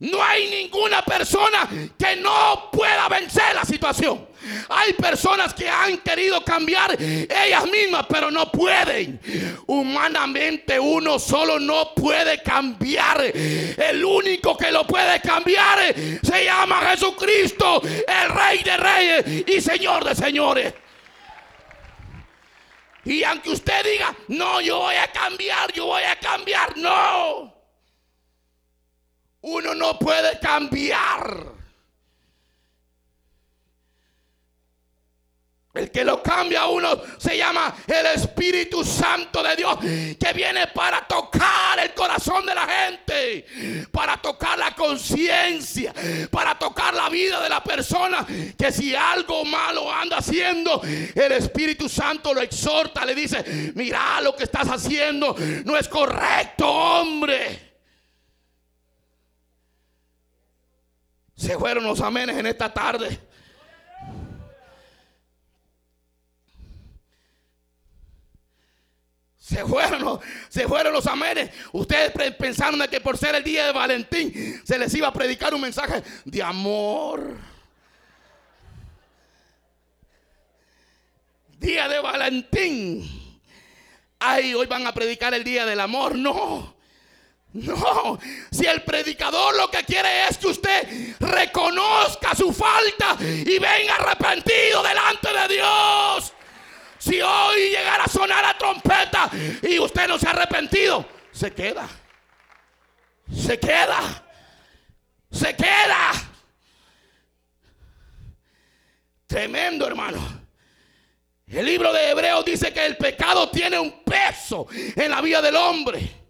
No 0.01 0.23
hay 0.23 0.49
ninguna 0.49 1.05
persona 1.05 1.69
que 1.95 2.15
no 2.15 2.71
pueda 2.71 3.07
vencer 3.07 3.53
la 3.53 3.63
situación. 3.63 4.27
Hay 4.69 4.93
personas 4.93 5.53
que 5.53 5.69
han 5.69 5.99
querido 5.99 6.43
cambiar 6.43 6.99
ellas 6.99 7.69
mismas, 7.69 8.07
pero 8.09 8.31
no 8.31 8.51
pueden. 8.51 9.21
Humanamente 9.67 10.79
uno 10.79 11.19
solo 11.19 11.59
no 11.59 11.93
puede 11.93 12.41
cambiar. 12.41 13.21
El 13.21 14.03
único 14.03 14.57
que 14.57 14.71
lo 14.71 14.87
puede 14.87 15.21
cambiar 15.21 15.93
se 16.23 16.45
llama 16.45 16.81
Jesucristo, 16.89 17.83
el 17.83 18.29
Rey 18.29 18.63
de 18.63 18.77
Reyes 18.77 19.43
y 19.47 19.61
Señor 19.61 20.03
de 20.03 20.15
Señores. 20.15 20.73
Y 23.05 23.23
aunque 23.23 23.51
usted 23.51 23.83
diga, 23.83 24.15
no, 24.29 24.61
yo 24.61 24.79
voy 24.79 24.95
a 24.95 25.11
cambiar, 25.11 25.71
yo 25.73 25.85
voy 25.85 26.03
a 26.03 26.15
cambiar, 26.15 26.75
no. 26.77 27.60
Uno 29.41 29.73
no 29.73 29.97
puede 29.97 30.39
cambiar. 30.39 31.61
El 35.73 35.89
que 35.89 36.03
lo 36.03 36.21
cambia 36.21 36.63
a 36.63 36.67
uno 36.67 37.01
se 37.17 37.37
llama 37.37 37.73
el 37.87 38.05
Espíritu 38.07 38.83
Santo 38.83 39.41
de 39.41 39.55
Dios, 39.55 39.77
que 39.79 40.33
viene 40.35 40.67
para 40.67 41.07
tocar 41.07 41.79
el 41.81 41.93
corazón 41.93 42.45
de 42.45 42.53
la 42.53 42.67
gente, 42.67 43.87
para 43.89 44.17
tocar 44.17 44.59
la 44.59 44.75
conciencia, 44.75 45.93
para 46.29 46.59
tocar 46.59 46.93
la 46.93 47.07
vida 47.07 47.41
de 47.41 47.47
la 47.47 47.63
persona, 47.63 48.27
que 48.57 48.69
si 48.69 48.93
algo 48.93 49.45
malo 49.45 49.89
anda 49.89 50.17
haciendo, 50.17 50.81
el 50.83 51.31
Espíritu 51.31 51.87
Santo 51.87 52.33
lo 52.33 52.41
exhorta, 52.41 53.05
le 53.05 53.15
dice, 53.15 53.71
mira 53.73 54.19
lo 54.19 54.35
que 54.35 54.43
estás 54.43 54.67
haciendo, 54.67 55.33
no 55.63 55.77
es 55.77 55.87
correcto, 55.87 56.67
hombre. 56.67 57.70
Se 61.41 61.57
fueron 61.57 61.83
los 61.85 61.99
amenes 62.01 62.37
en 62.37 62.45
esta 62.45 62.71
tarde. 62.71 63.19
Se 69.39 69.65
fueron, 69.65 70.19
se 70.49 70.67
fueron 70.67 70.93
los 70.93 71.07
amenes. 71.07 71.49
Ustedes 71.71 72.11
pensaron 72.35 72.77
de 72.77 72.87
que 72.87 73.01
por 73.01 73.17
ser 73.17 73.33
el 73.33 73.43
día 73.43 73.65
de 73.65 73.71
Valentín 73.71 74.61
se 74.63 74.77
les 74.77 74.93
iba 74.93 75.07
a 75.07 75.13
predicar 75.13 75.51
un 75.55 75.61
mensaje 75.61 76.03
de 76.25 76.43
amor. 76.43 77.35
Día 81.57 81.87
de 81.87 81.99
Valentín. 82.01 83.41
Ay, 84.19 84.53
hoy 84.53 84.67
van 84.67 84.85
a 84.85 84.93
predicar 84.93 85.33
el 85.33 85.43
día 85.43 85.65
del 85.65 85.79
amor. 85.79 86.15
No. 86.15 86.80
No, 87.53 88.17
si 88.49 88.65
el 88.65 88.81
predicador 88.83 89.55
lo 89.57 89.69
que 89.69 89.83
quiere 89.83 90.27
es 90.27 90.37
que 90.37 90.47
usted 90.47 91.15
reconozca 91.19 92.33
su 92.33 92.53
falta 92.53 93.17
y 93.19 93.59
venga 93.59 93.95
arrepentido 93.95 94.81
delante 94.81 95.27
de 95.33 95.55
Dios. 95.55 96.33
Si 96.97 97.21
hoy 97.21 97.71
llegara 97.71 98.05
a 98.05 98.07
sonar 98.07 98.43
la 98.43 98.57
trompeta 98.57 99.29
y 99.63 99.79
usted 99.79 100.07
no 100.07 100.17
se 100.17 100.27
ha 100.27 100.31
arrepentido, 100.31 101.05
se 101.31 101.51
queda. 101.51 101.89
Se 103.35 103.59
queda. 103.59 104.23
Se 105.29 105.55
queda. 105.55 106.11
Tremendo, 109.27 109.87
hermano. 109.87 110.41
El 111.47 111.65
libro 111.65 111.91
de 111.91 112.11
Hebreos 112.11 112.45
dice 112.45 112.71
que 112.71 112.85
el 112.85 112.95
pecado 112.95 113.49
tiene 113.49 113.77
un 113.77 114.03
peso 114.05 114.67
en 114.71 115.11
la 115.11 115.19
vida 115.19 115.41
del 115.41 115.57
hombre. 115.57 116.20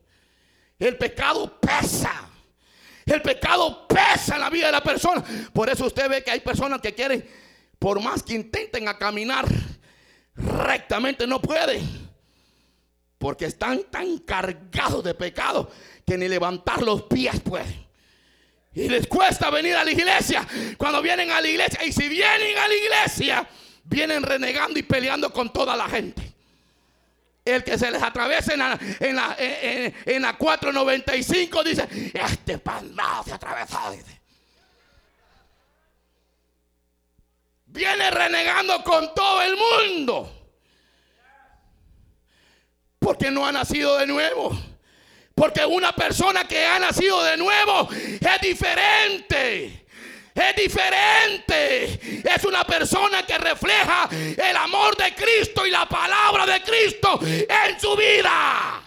El 0.82 0.98
pecado 0.98 1.60
pesa. 1.60 2.28
El 3.06 3.22
pecado 3.22 3.88
pesa 3.88 4.34
en 4.36 4.42
la 4.42 4.50
vida 4.50 4.66
de 4.66 4.72
la 4.72 4.84
persona. 4.84 5.24
Por 5.54 5.70
eso 5.70 5.86
usted 5.86 6.10
ve 6.10 6.24
que 6.24 6.32
hay 6.32 6.40
personas 6.40 6.82
que 6.82 6.96
quieren, 6.96 7.24
por 7.78 8.02
más 8.02 8.24
que 8.24 8.34
intenten 8.34 8.88
a 8.88 8.98
caminar 8.98 9.46
rectamente, 10.34 11.28
no 11.28 11.40
pueden. 11.40 12.10
Porque 13.20 13.46
están 13.46 13.84
tan 13.92 14.18
cargados 14.20 15.04
de 15.04 15.14
pecado 15.14 15.70
que 16.04 16.18
ni 16.18 16.28
levantar 16.28 16.82
los 16.82 17.04
pies 17.04 17.40
pueden. 17.42 17.86
Y 18.74 18.90
les 18.90 19.06
cuesta 19.06 19.52
venir 19.52 19.76
a 19.76 19.84
la 19.84 19.92
iglesia. 19.92 20.48
Cuando 20.80 21.00
vienen 21.04 21.30
a 21.30 21.42
la 21.42 21.48
iglesia, 21.48 21.86
y 21.86 21.92
si 21.92 22.10
vienen 22.10 22.58
a 22.58 22.68
la 22.68 22.74
iglesia, 22.74 23.50
vienen 23.84 24.24
renegando 24.24 24.80
y 24.80 24.84
peleando 24.84 25.32
con 25.32 25.54
toda 25.54 25.76
la 25.76 25.88
gente. 25.88 26.32
El 27.44 27.64
que 27.64 27.78
se 27.78 27.90
les 27.90 28.02
atraviesa 28.02 28.54
en 28.54 28.60
la, 28.60 28.80
en 29.00 29.16
la, 29.16 29.36
en, 29.38 30.22
la 30.22 30.38
495 30.38 31.64
dice, 31.64 31.88
este 32.14 32.60
pandado 32.60 33.24
se 33.24 33.34
atravesó. 33.34 33.92
Dice. 33.92 34.22
Viene 37.66 38.12
renegando 38.12 38.84
con 38.84 39.14
todo 39.16 39.42
el 39.42 39.56
mundo. 39.56 40.38
Porque 43.00 43.32
no 43.32 43.46
ha 43.46 43.52
nacido 43.52 43.98
de 43.98 44.06
nuevo. 44.06 44.52
Porque 45.34 45.66
una 45.66 45.94
persona 45.94 46.48
que 46.48 46.64
ha 46.66 46.78
nacido 46.78 47.24
de 47.24 47.38
nuevo 47.38 47.90
es 47.92 48.42
diferente. 48.42 49.88
es 50.36 50.56
diferente. 50.56 52.22
Es 52.24 52.46
una 52.46 52.64
persona 52.66 53.26
que 53.26 53.38
refleja 53.38 54.08
el 54.12 54.56
amor 54.56 54.96
de 54.98 55.16
Cristo 55.16 55.66
y 55.66 55.72
la 55.72 55.88
palabra 55.88 56.21
de 56.46 56.62
Cristo 56.64 57.20
en 57.22 57.80
su 57.80 57.96
vida. 57.96 58.82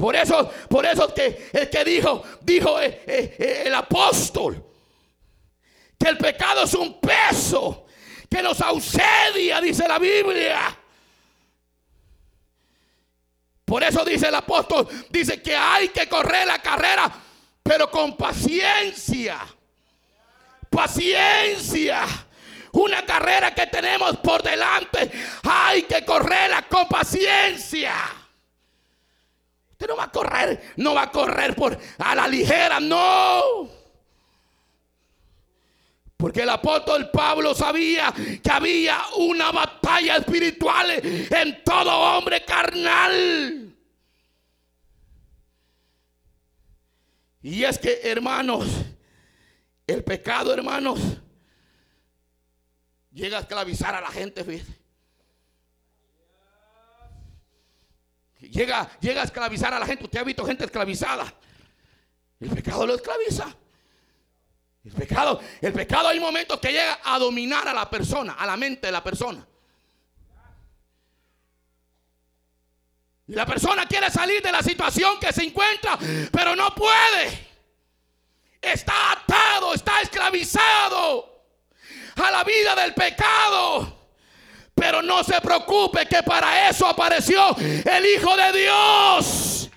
Por 0.00 0.16
eso, 0.16 0.50
por 0.70 0.86
eso 0.86 1.12
que 1.12 1.50
el 1.52 1.68
que 1.68 1.84
dijo, 1.84 2.22
dijo 2.40 2.80
eh, 2.80 3.02
eh, 3.06 3.36
eh, 3.38 3.62
el 3.66 3.74
apóstol, 3.74 4.64
que 5.98 6.08
el 6.08 6.16
pecado 6.16 6.62
es 6.64 6.72
un 6.72 6.98
peso 6.98 7.86
que 8.30 8.42
nos 8.42 8.62
ausedia, 8.62 9.60
dice 9.60 9.86
la 9.86 9.98
Biblia. 9.98 10.74
Por 13.62 13.84
eso 13.84 14.02
dice 14.02 14.28
el 14.28 14.34
apóstol, 14.36 14.88
dice 15.10 15.42
que 15.42 15.54
hay 15.54 15.90
que 15.90 16.08
correr 16.08 16.46
la 16.46 16.62
carrera, 16.62 17.12
pero 17.62 17.90
con 17.90 18.16
paciencia. 18.16 19.38
Paciencia. 20.70 22.06
Una 22.72 23.04
carrera 23.04 23.52
que 23.52 23.66
tenemos 23.66 24.16
por 24.18 24.42
delante, 24.42 25.10
hay 25.42 25.82
que 25.82 26.04
correrla 26.04 26.62
con 26.68 26.86
paciencia. 26.86 27.92
Usted 29.72 29.88
no 29.88 29.96
va 29.96 30.04
a 30.04 30.12
correr, 30.12 30.74
no 30.76 30.94
va 30.94 31.02
a 31.02 31.10
correr 31.10 31.56
por 31.56 31.76
a 31.98 32.14
la 32.14 32.28
ligera, 32.28 32.78
no. 32.78 33.68
Porque 36.16 36.42
el 36.42 36.50
apóstol 36.50 37.10
Pablo 37.10 37.54
sabía 37.54 38.12
que 38.42 38.50
había 38.50 39.02
una 39.16 39.50
batalla 39.50 40.18
espiritual 40.18 40.90
en 40.90 41.64
todo 41.64 41.90
hombre 41.98 42.44
carnal. 42.44 43.74
Y 47.42 47.64
es 47.64 47.78
que, 47.78 48.00
hermanos, 48.04 48.68
el 49.90 50.04
pecado, 50.04 50.52
hermanos, 50.52 51.00
llega 53.12 53.38
a 53.38 53.40
esclavizar 53.40 53.94
a 53.94 54.00
la 54.00 54.10
gente, 54.10 54.44
llega 58.40 58.90
a 59.20 59.24
esclavizar 59.24 59.74
a 59.74 59.78
la 59.78 59.86
gente. 59.86 60.04
Usted 60.04 60.20
ha 60.20 60.24
visto 60.24 60.44
gente 60.44 60.64
esclavizada. 60.64 61.32
El 62.38 62.50
pecado 62.50 62.86
lo 62.86 62.94
esclaviza. 62.94 63.54
El 64.82 64.92
pecado, 64.92 65.40
el 65.60 65.72
pecado 65.74 66.08
hay 66.08 66.18
momentos 66.18 66.58
que 66.58 66.68
llega 66.72 67.00
a 67.04 67.18
dominar 67.18 67.68
a 67.68 67.74
la 67.74 67.90
persona, 67.90 68.32
a 68.32 68.46
la 68.46 68.56
mente 68.56 68.86
de 68.86 68.92
la 68.92 69.04
persona. 69.04 69.46
Y 73.26 73.34
la 73.34 73.44
persona 73.44 73.86
quiere 73.86 74.10
salir 74.10 74.42
de 74.42 74.50
la 74.50 74.62
situación 74.62 75.20
que 75.20 75.32
se 75.32 75.44
encuentra, 75.44 75.98
pero 76.32 76.56
no 76.56 76.74
puede. 76.74 77.49
Está 78.60 79.12
atado, 79.12 79.74
está 79.74 80.02
esclavizado 80.02 81.44
a 82.16 82.30
la 82.30 82.44
vida 82.44 82.74
del 82.74 82.94
pecado. 82.94 83.98
Pero 84.74 85.02
no 85.02 85.22
se 85.24 85.40
preocupe 85.40 86.06
que 86.06 86.22
para 86.22 86.68
eso 86.68 86.86
apareció 86.86 87.56
el 87.58 88.06
Hijo 88.06 88.36
de 88.36 88.52
Dios. 88.52 89.70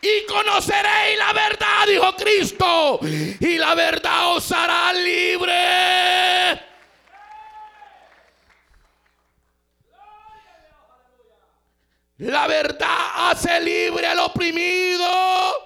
Y 0.00 0.26
conoceréis 0.26 1.18
la 1.18 1.32
verdad, 1.32 1.86
dijo 1.86 2.14
Cristo. 2.16 2.98
Y 3.02 3.56
la 3.56 3.74
verdad 3.74 4.34
os 4.34 4.52
hará 4.52 4.92
libre. 4.92 6.60
La 12.18 12.46
verdad 12.46 13.30
hace 13.30 13.60
libre 13.60 14.06
al 14.06 14.18
oprimido. 14.20 15.63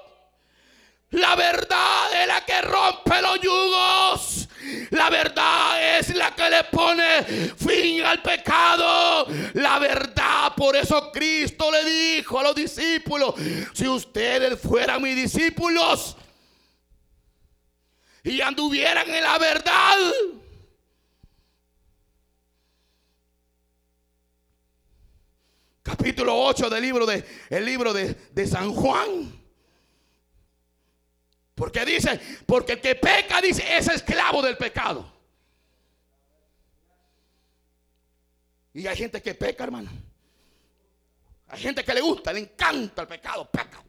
La 1.11 1.35
verdad 1.37 2.23
es 2.23 2.27
la 2.27 2.45
que 2.45 2.61
rompe 2.61 3.23
los 3.23 3.41
yugos. 3.41 4.49
La 4.91 5.09
verdad 5.09 5.99
es 5.99 6.15
la 6.15 6.35
que 6.35 6.51
le 6.51 6.65
pone 6.65 7.23
fin 7.57 8.03
al 8.05 8.21
pecado. 8.21 9.27
La 9.55 9.79
verdad, 9.79 10.55
por 10.55 10.77
eso 10.77 11.11
Cristo 11.11 11.71
le 11.71 11.85
dijo 11.85 12.39
a 12.39 12.43
los 12.43 12.55
discípulos, 12.55 13.35
si 13.73 13.89
ustedes 13.89 14.61
fueran 14.61 15.03
mis 15.03 15.17
discípulos 15.17 16.17
y 18.23 18.43
anduvieran 18.43 19.09
en 19.09 19.23
la 19.23 19.39
verdad, 19.39 19.97
capítulo 25.83 26.37
8 26.37 26.69
del 26.69 26.83
libro 26.83 27.07
de 27.07 27.25
el 27.49 27.65
libro 27.65 27.95
de, 27.95 28.15
de 28.33 28.47
San 28.47 28.75
Juan. 28.75 29.38
Porque 31.59 31.85
dice, 31.85 32.21
porque 32.47 32.75
el 32.75 32.81
que 32.81 32.95
peca, 32.95 33.41
dice, 33.41 33.65
es 33.77 33.89
esclavo 33.89 34.41
del 34.41 34.57
pecado. 34.57 35.13
Y 38.73 38.87
hay 38.87 38.97
gente 38.97 39.21
que 39.21 39.35
peca, 39.35 39.65
hermano. 39.65 39.91
Hay 41.49 41.61
gente 41.61 41.83
que 41.83 41.93
le 41.93 42.01
gusta, 42.01 42.33
le 42.33 42.41
encanta 42.41 43.03
el 43.03 43.09
pecado, 43.09 43.51
peca. 43.51 43.83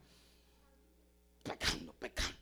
Pecando, 1.43 1.93
pecando. 1.93 2.38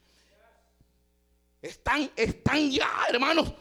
Están, 1.60 2.10
están 2.16 2.70
ya, 2.70 2.90
hermanos, 3.10 3.52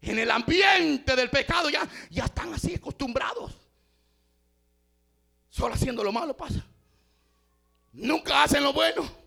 en 0.00 0.18
el 0.18 0.30
ambiente 0.30 1.14
del 1.14 1.28
pecado, 1.28 1.68
ya, 1.68 1.86
ya 2.08 2.24
están 2.24 2.54
así 2.54 2.74
acostumbrados. 2.74 3.52
Solo 5.50 5.74
haciendo 5.74 6.02
lo 6.02 6.12
malo 6.12 6.34
pasa. 6.34 6.66
Nunca 7.92 8.42
hacen 8.42 8.62
lo 8.62 8.72
bueno. 8.72 9.25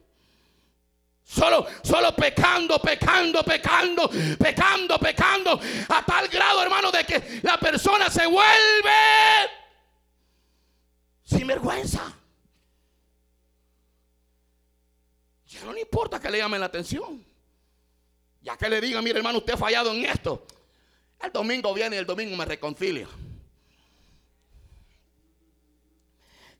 Solo, 1.29 1.67
solo 1.83 2.15
pecando, 2.15 2.79
pecando, 2.79 3.43
pecando, 3.43 4.09
pecando, 4.39 4.97
pecando. 4.97 5.59
A 5.89 6.03
tal 6.03 6.27
grado, 6.27 6.63
hermano, 6.63 6.91
de 6.91 7.03
que 7.05 7.39
la 7.43 7.59
persona 7.59 8.09
se 8.09 8.25
vuelve 8.25 9.47
sin 11.23 11.45
vergüenza. 11.45 12.01
Ya 15.45 15.63
no 15.65 15.71
le 15.71 15.81
importa 15.81 16.19
que 16.19 16.31
le 16.31 16.39
llamen 16.39 16.61
la 16.61 16.65
atención. 16.65 17.23
Ya 18.41 18.57
que 18.57 18.67
le 18.67 18.81
digan, 18.81 19.03
mire 19.03 19.19
hermano, 19.19 19.37
usted 19.37 19.53
ha 19.53 19.57
fallado 19.57 19.93
en 19.93 20.05
esto. 20.05 20.47
El 21.21 21.31
domingo 21.31 21.71
viene 21.75 21.97
y 21.97 21.99
el 21.99 22.07
domingo 22.07 22.35
me 22.35 22.45
reconcilio. 22.45 23.07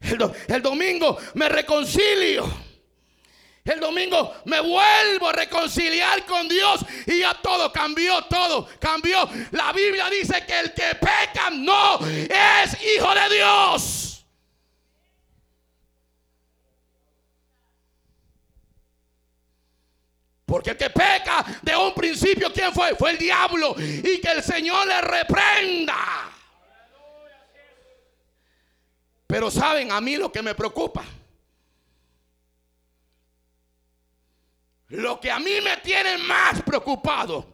El, 0.02 0.32
el 0.48 0.62
domingo 0.62 1.18
me 1.34 1.50
reconcilio. 1.50 2.69
El 3.66 3.80
domingo 3.80 4.36
me 4.46 4.60
vuelvo 4.62 5.30
a 5.30 5.34
reconciliar 5.34 6.26
con 6.26 6.48
Dios 6.48 6.82
y 7.06 7.20
ya 7.20 7.36
todo 7.36 7.72
cambió, 7.72 8.24
todo 8.24 8.68
cambió. 8.80 9.30
La 9.52 9.72
Biblia 9.74 10.10
dice 10.10 10.46
que 10.46 10.60
el 10.60 10.74
que 10.74 10.96
peca 10.96 11.50
no 11.52 12.00
es 12.00 12.78
hijo 12.84 13.14
de 13.14 13.36
Dios. 13.36 14.26
Porque 20.46 20.72
el 20.72 20.78
que 20.78 20.90
peca 20.90 21.46
de 21.62 21.76
un 21.76 21.94
principio, 21.94 22.52
¿quién 22.52 22.74
fue? 22.74 22.96
Fue 22.96 23.12
el 23.12 23.20
diablo. 23.20 23.76
Y 23.78 24.20
que 24.20 24.32
el 24.32 24.42
Señor 24.42 24.88
le 24.88 25.00
reprenda. 25.02 26.32
Pero 29.28 29.52
saben, 29.52 29.92
a 29.92 30.02
mí 30.02 30.16
lo 30.16 30.32
que 30.32 30.42
me 30.42 30.56
preocupa 30.56 31.06
Lo 34.90 35.20
que 35.20 35.32
a 35.32 35.40
mí 35.40 35.62
me 35.64 35.78
tiene 35.78 36.18
más 36.18 36.62
preocupado, 36.64 37.46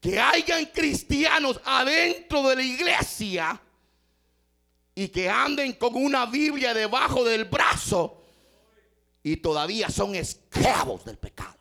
que 0.00 0.18
hayan 0.18 0.66
cristianos 0.66 1.60
adentro 1.64 2.48
de 2.48 2.56
la 2.56 2.62
iglesia 2.62 3.60
y 4.94 5.08
que 5.08 5.28
anden 5.28 5.74
con 5.74 5.94
una 5.94 6.26
Biblia 6.26 6.74
debajo 6.74 7.24
del 7.24 7.44
brazo 7.44 8.22
y 9.22 9.36
todavía 9.36 9.88
son 9.90 10.14
esclavos 10.14 11.04
del 11.04 11.18
pecado. 11.18 11.56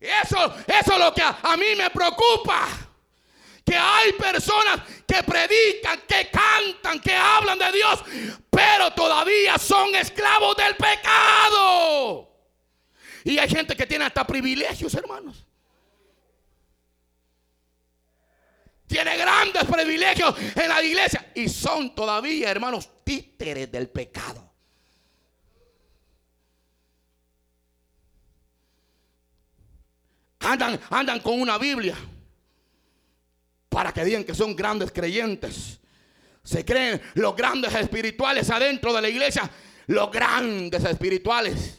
Eso, 0.00 0.56
eso 0.66 0.92
es 0.92 0.98
lo 0.98 1.12
que 1.12 1.22
a, 1.22 1.38
a 1.42 1.56
mí 1.56 1.66
me 1.76 1.90
preocupa 1.90 2.91
que 3.64 3.76
hay 3.76 4.12
personas 4.14 4.80
que 5.06 5.22
predican, 5.22 6.00
que 6.06 6.30
cantan, 6.30 7.00
que 7.00 7.14
hablan 7.14 7.58
de 7.58 7.72
Dios, 7.72 8.02
pero 8.50 8.92
todavía 8.92 9.58
son 9.58 9.94
esclavos 9.94 10.56
del 10.56 10.76
pecado. 10.76 12.28
Y 13.24 13.38
hay 13.38 13.48
gente 13.48 13.76
que 13.76 13.86
tiene 13.86 14.04
hasta 14.04 14.26
privilegios, 14.26 14.92
hermanos. 14.94 15.46
Tiene 18.86 19.16
grandes 19.16 19.64
privilegios 19.64 20.34
en 20.54 20.68
la 20.68 20.82
iglesia 20.82 21.32
y 21.34 21.48
son 21.48 21.94
todavía, 21.94 22.50
hermanos, 22.50 22.90
títeres 23.04 23.70
del 23.70 23.88
pecado. 23.88 24.50
Andan, 30.40 30.78
andan 30.90 31.20
con 31.20 31.40
una 31.40 31.56
Biblia 31.56 31.96
para 33.72 33.92
que 33.92 34.04
digan 34.04 34.22
que 34.22 34.34
son 34.34 34.54
grandes 34.54 34.92
creyentes. 34.92 35.80
Se 36.44 36.64
creen 36.64 37.00
los 37.14 37.34
grandes 37.34 37.74
espirituales 37.74 38.50
adentro 38.50 38.92
de 38.92 39.00
la 39.00 39.08
iglesia, 39.08 39.50
los 39.86 40.10
grandes 40.10 40.84
espirituales. 40.84 41.78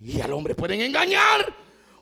Y 0.00 0.20
al 0.20 0.32
hombre 0.32 0.54
pueden 0.54 0.82
engañar. 0.82 1.52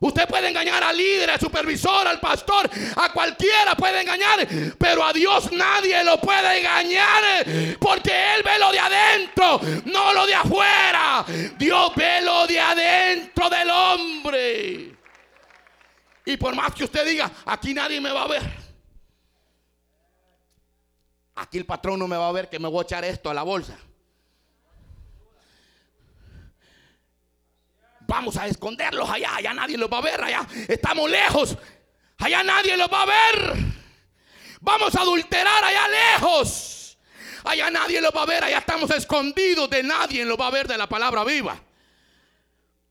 Usted 0.01 0.27
puede 0.27 0.49
engañar 0.49 0.83
al 0.83 0.97
líder, 0.97 1.31
al 1.31 1.41
supervisor, 1.41 2.07
al 2.07 2.21
pastor, 2.21 2.69
a 2.97 3.11
cualquiera 3.13 3.75
puede 3.75 4.03
engañar, 4.03 4.47
pero 4.77 5.03
a 5.03 5.13
Dios 5.15 5.51
nadie 5.53 6.05
lo 6.05 6.21
puede 6.21 6.59
engañar, 6.59 7.23
porque 7.79 8.11
Él 8.35 8.43
ve 8.43 8.59
lo 8.59 8.71
de 8.71 8.81
adentro, 8.81 9.61
no 9.87 10.13
lo 10.13 10.27
de 10.27 10.35
afuera. 10.35 11.25
Dios 11.57 11.93
ve 11.97 12.21
lo 12.23 12.47
de 12.47 12.61
adentro 12.61 13.49
del 13.49 13.71
hombre. 13.71 15.04
Y 16.27 16.37
por 16.37 16.55
más 16.55 16.75
que 16.75 16.85
usted 16.85 17.07
diga, 17.07 17.31
aquí 17.45 17.75
nadie 17.75 18.01
me 18.01 18.11
va 18.11 18.23
a 18.23 18.29
ver. 18.29 18.65
Aquí 21.37 21.59
el 21.59 21.67
patrón 21.67 21.99
no 21.99 22.09
me 22.09 22.17
va 22.17 22.29
a 22.29 22.33
ver 22.33 22.49
que 22.49 22.59
me 22.59 22.69
voy 22.69 22.81
a 22.81 22.83
echar 22.83 23.05
esto 23.05 23.29
a 23.29 23.35
la 23.35 23.43
bolsa. 23.43 23.77
Vamos 28.07 28.37
a 28.37 28.47
esconderlos 28.47 29.09
allá, 29.09 29.37
allá 29.37 29.55
nadie 29.55 29.79
los 29.79 29.91
va 29.91 29.99
a 29.99 30.03
ver, 30.03 30.23
allá 30.23 30.47
estamos 30.69 31.11
lejos, 31.11 31.57
allá 32.19 32.43
nadie 32.43 32.77
los 32.77 32.89
va 32.89 33.03
a 33.03 33.07
ver. 33.07 33.57
Vamos 34.61 34.95
a 34.95 35.01
adulterar 35.01 35.65
allá 35.65 35.89
lejos, 35.89 36.99
allá 37.45 37.71
nadie 37.71 38.01
los 38.01 38.13
va 38.15 38.23
a 38.23 38.27
ver, 38.27 38.45
allá 38.45 38.59
estamos 38.59 38.91
escondidos, 38.91 39.69
de 39.71 39.83
nadie 39.83 40.25
los 40.25 40.39
va 40.39 40.49
a 40.49 40.51
ver 40.51 40.69
de 40.69 40.79
la 40.79 40.87
palabra 40.87 41.25
viva. 41.25 41.59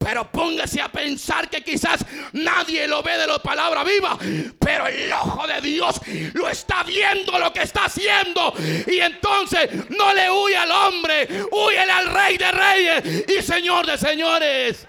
Pero 0.04 0.30
póngase 0.30 0.82
a 0.82 0.90
pensar 0.90 1.50
que 1.50 1.64
quizás 1.64 2.06
nadie 2.34 2.88
lo 2.88 3.02
ve 3.02 3.18
de 3.18 3.26
la 3.26 3.40
palabra 3.40 3.84
viva. 3.84 4.18
Pero 4.60 4.88
el 4.88 5.12
ojo 5.14 5.48
de 5.48 5.62
Dios 5.62 6.02
lo 6.34 6.50
está 6.50 6.84
viendo 6.84 7.40
lo 7.40 7.54
que 7.54 7.62
está 7.62 7.86
haciendo. 7.86 8.54
Y 8.88 9.00
entonces 9.00 9.70
no 9.90 10.14
le 10.14 10.30
huye 10.30 10.58
al 10.58 10.72
hombre, 10.72 11.28
huye 11.52 11.80
al 11.80 12.08
rey 12.12 12.38
de 12.38 12.52
reyes 12.52 13.26
y 13.30 13.42
señor 13.42 13.86
de 13.86 13.98
señores. 13.98 14.88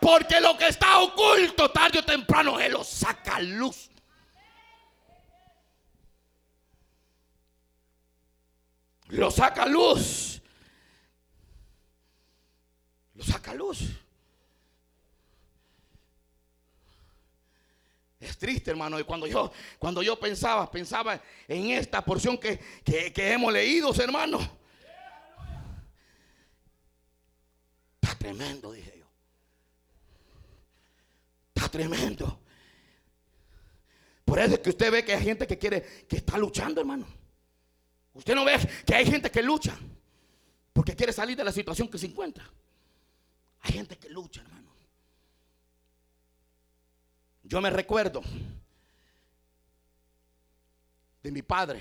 Porque 0.00 0.40
lo 0.40 0.56
que 0.56 0.68
está 0.68 0.98
oculto 1.00 1.70
tarde 1.70 1.98
o 1.98 2.04
temprano 2.04 2.58
Él 2.58 2.72
lo 2.72 2.82
saca 2.82 3.36
a 3.36 3.40
luz. 3.40 3.90
Lo 9.08 9.30
saca 9.30 9.64
a 9.64 9.66
luz. 9.66 10.40
Lo 13.14 13.22
saca 13.22 13.50
a 13.50 13.54
luz. 13.54 14.01
Es 18.22 18.38
triste, 18.38 18.70
hermano. 18.70 18.98
Y 18.98 19.04
cuando 19.04 19.26
yo, 19.26 19.52
cuando 19.78 20.02
yo 20.02 20.18
pensaba, 20.18 20.70
pensaba 20.70 21.20
en 21.48 21.70
esta 21.70 22.04
porción 22.04 22.38
que, 22.38 22.58
que, 22.84 23.12
que 23.12 23.32
hemos 23.32 23.52
leído, 23.52 23.92
hermano. 23.94 24.38
Está 28.00 28.16
tremendo, 28.16 28.72
dije 28.72 28.92
tremendo. 31.72 32.38
Por 34.24 34.38
eso 34.38 34.54
es 34.54 34.60
que 34.60 34.70
usted 34.70 34.92
ve 34.92 35.04
que 35.04 35.14
hay 35.14 35.24
gente 35.24 35.46
que 35.46 35.58
quiere, 35.58 35.82
que 36.08 36.16
está 36.16 36.38
luchando, 36.38 36.80
hermano. 36.80 37.06
Usted 38.14 38.34
no 38.34 38.44
ve 38.44 38.56
que 38.86 38.94
hay 38.94 39.06
gente 39.06 39.30
que 39.30 39.42
lucha 39.42 39.76
porque 40.72 40.94
quiere 40.94 41.12
salir 41.12 41.36
de 41.36 41.42
la 41.42 41.50
situación 41.50 41.88
que 41.88 41.98
se 41.98 42.06
encuentra. 42.06 42.48
Hay 43.62 43.72
gente 43.72 43.98
que 43.98 44.08
lucha, 44.08 44.42
hermano. 44.42 44.71
Yo 47.42 47.60
me 47.60 47.70
recuerdo 47.70 48.22
de 51.22 51.30
mi 51.30 51.42
padre. 51.42 51.80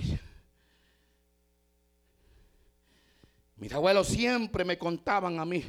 Mis 3.57 3.71
abuelos 3.73 4.07
siempre 4.07 4.65
me 4.65 4.77
contaban 4.77 5.39
a 5.39 5.45
mí 5.45 5.63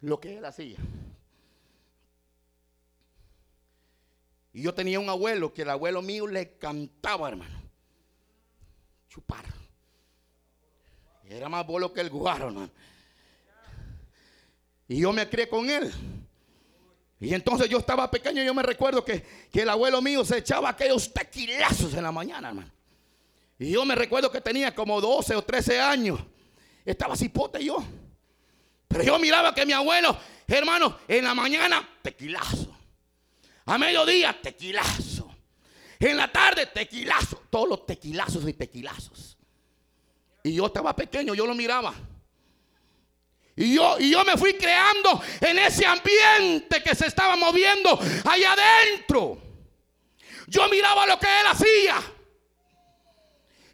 lo 0.00 0.18
que 0.18 0.38
él 0.38 0.44
hacía. 0.44 0.78
Y 4.52 4.62
yo 4.62 4.74
tenía 4.74 4.98
un 4.98 5.08
abuelo 5.08 5.54
que 5.54 5.62
el 5.62 5.70
abuelo 5.70 6.02
mío 6.02 6.26
le 6.26 6.56
cantaba, 6.58 7.28
hermano. 7.28 7.62
Chupar. 9.08 9.44
Era 11.24 11.48
más 11.48 11.64
bolo 11.66 11.92
que 11.92 12.00
el 12.00 12.10
guaro, 12.10 12.48
hermano. 12.48 12.70
Y 14.88 15.00
yo 15.00 15.12
me 15.12 15.28
crié 15.28 15.48
con 15.48 15.68
él. 15.70 15.92
Y 17.20 17.34
entonces 17.34 17.68
yo 17.68 17.78
estaba 17.78 18.10
pequeño 18.10 18.42
y 18.42 18.46
yo 18.46 18.54
me 18.54 18.62
recuerdo 18.62 19.04
que, 19.04 19.24
que, 19.50 19.62
el 19.62 19.68
abuelo 19.68 20.00
mío 20.00 20.24
se 20.24 20.38
echaba 20.38 20.68
aquellos 20.68 21.12
tequilazos 21.12 21.92
en 21.94 22.02
la 22.02 22.12
mañana, 22.12 22.48
hermano. 22.48 22.70
Y 23.58 23.72
yo 23.72 23.84
me 23.84 23.96
recuerdo 23.96 24.30
que 24.30 24.40
tenía 24.40 24.72
como 24.72 25.00
12 25.00 25.34
o 25.34 25.42
13 25.42 25.80
años. 25.80 26.20
Estaba 26.84 27.16
cipote 27.16 27.64
yo. 27.64 27.84
Pero 28.86 29.02
yo 29.02 29.18
miraba 29.18 29.54
que 29.54 29.66
mi 29.66 29.72
abuelo, 29.72 30.16
hermano, 30.46 30.98
en 31.08 31.24
la 31.24 31.34
mañana, 31.34 31.86
tequilazo. 32.02 32.74
A 33.66 33.76
mediodía, 33.76 34.36
tequilazo. 34.40 35.28
En 35.98 36.16
la 36.16 36.30
tarde, 36.30 36.66
tequilazo. 36.66 37.42
Todos 37.50 37.68
los 37.68 37.86
tequilazos 37.86 38.48
y 38.48 38.52
tequilazos. 38.52 39.36
Y 40.44 40.54
yo 40.54 40.66
estaba 40.66 40.94
pequeño, 40.94 41.34
yo 41.34 41.46
lo 41.46 41.54
miraba. 41.54 41.92
Y 43.58 43.74
yo, 43.74 43.98
y 43.98 44.10
yo 44.10 44.24
me 44.24 44.36
fui 44.36 44.54
creando 44.54 45.20
en 45.40 45.58
ese 45.58 45.84
ambiente 45.84 46.80
que 46.80 46.94
se 46.94 47.06
estaba 47.06 47.34
moviendo 47.34 47.98
allá 48.24 48.52
adentro. 48.52 49.36
Yo 50.46 50.68
miraba 50.68 51.04
lo 51.06 51.18
que 51.18 51.26
él 51.26 51.46
hacía. 51.46 52.00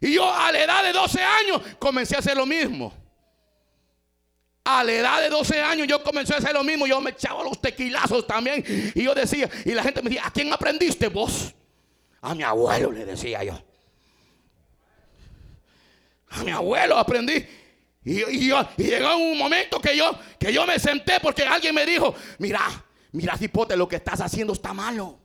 Y 0.01 0.13
yo 0.13 0.33
a 0.33 0.51
la 0.51 0.63
edad 0.63 0.83
de 0.83 0.91
12 0.91 1.21
años 1.21 1.61
comencé 1.77 2.15
a 2.15 2.19
hacer 2.19 2.35
lo 2.35 2.47
mismo. 2.47 2.91
A 4.63 4.83
la 4.83 4.91
edad 4.91 5.21
de 5.21 5.29
12 5.29 5.61
años 5.61 5.87
yo 5.87 6.03
comencé 6.03 6.33
a 6.33 6.37
hacer 6.37 6.53
lo 6.53 6.63
mismo. 6.63 6.87
Yo 6.87 6.99
me 6.99 7.11
echaba 7.11 7.43
los 7.43 7.61
tequilazos 7.61 8.25
también. 8.25 8.63
Y 8.95 9.03
yo 9.03 9.13
decía, 9.13 9.47
y 9.65 9.73
la 9.73 9.83
gente 9.83 10.01
me 10.01 10.09
decía, 10.09 10.25
¿a 10.25 10.31
quién 10.31 10.51
aprendiste 10.51 11.09
vos? 11.09 11.53
A 12.21 12.33
mi 12.33 12.41
abuelo 12.41 12.91
le 12.91 13.05
decía 13.05 13.43
yo. 13.43 13.63
A 16.31 16.43
mi 16.43 16.49
abuelo 16.49 16.97
aprendí. 16.97 17.45
Y, 18.05 18.47
yo, 18.47 18.69
llegó 18.77 19.17
un 19.17 19.37
momento 19.37 19.81
que 19.81 19.97
yo, 19.97 20.17
que 20.39 20.53
yo 20.53 20.65
me 20.67 20.77
senté 20.77 21.19
porque 21.19 21.43
alguien 21.43 21.73
me 21.73 21.87
dijo, 21.87 22.13
mira, 22.37 22.61
mira, 23.11 23.35
cipote, 23.35 23.75
lo 23.75 23.87
que 23.87 23.95
estás 23.95 24.21
haciendo 24.21 24.53
está 24.53 24.73
malo. 24.73 25.19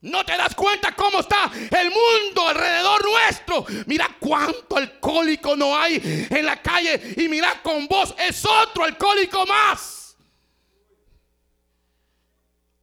No 0.00 0.24
te 0.24 0.36
das 0.36 0.54
cuenta 0.54 0.94
cómo 0.94 1.20
está 1.20 1.50
el 1.54 1.90
mundo 1.90 2.48
alrededor 2.48 3.02
nuestro. 3.08 3.64
Mira 3.86 4.16
cuánto 4.18 4.76
alcohólico 4.76 5.56
no 5.56 5.78
hay 5.78 6.26
en 6.28 6.44
la 6.44 6.60
calle. 6.60 7.14
Y 7.16 7.28
mira 7.28 7.62
con 7.62 7.86
vos 7.86 8.14
es 8.18 8.44
otro 8.44 8.84
alcohólico 8.84 9.46
más. 9.46 10.16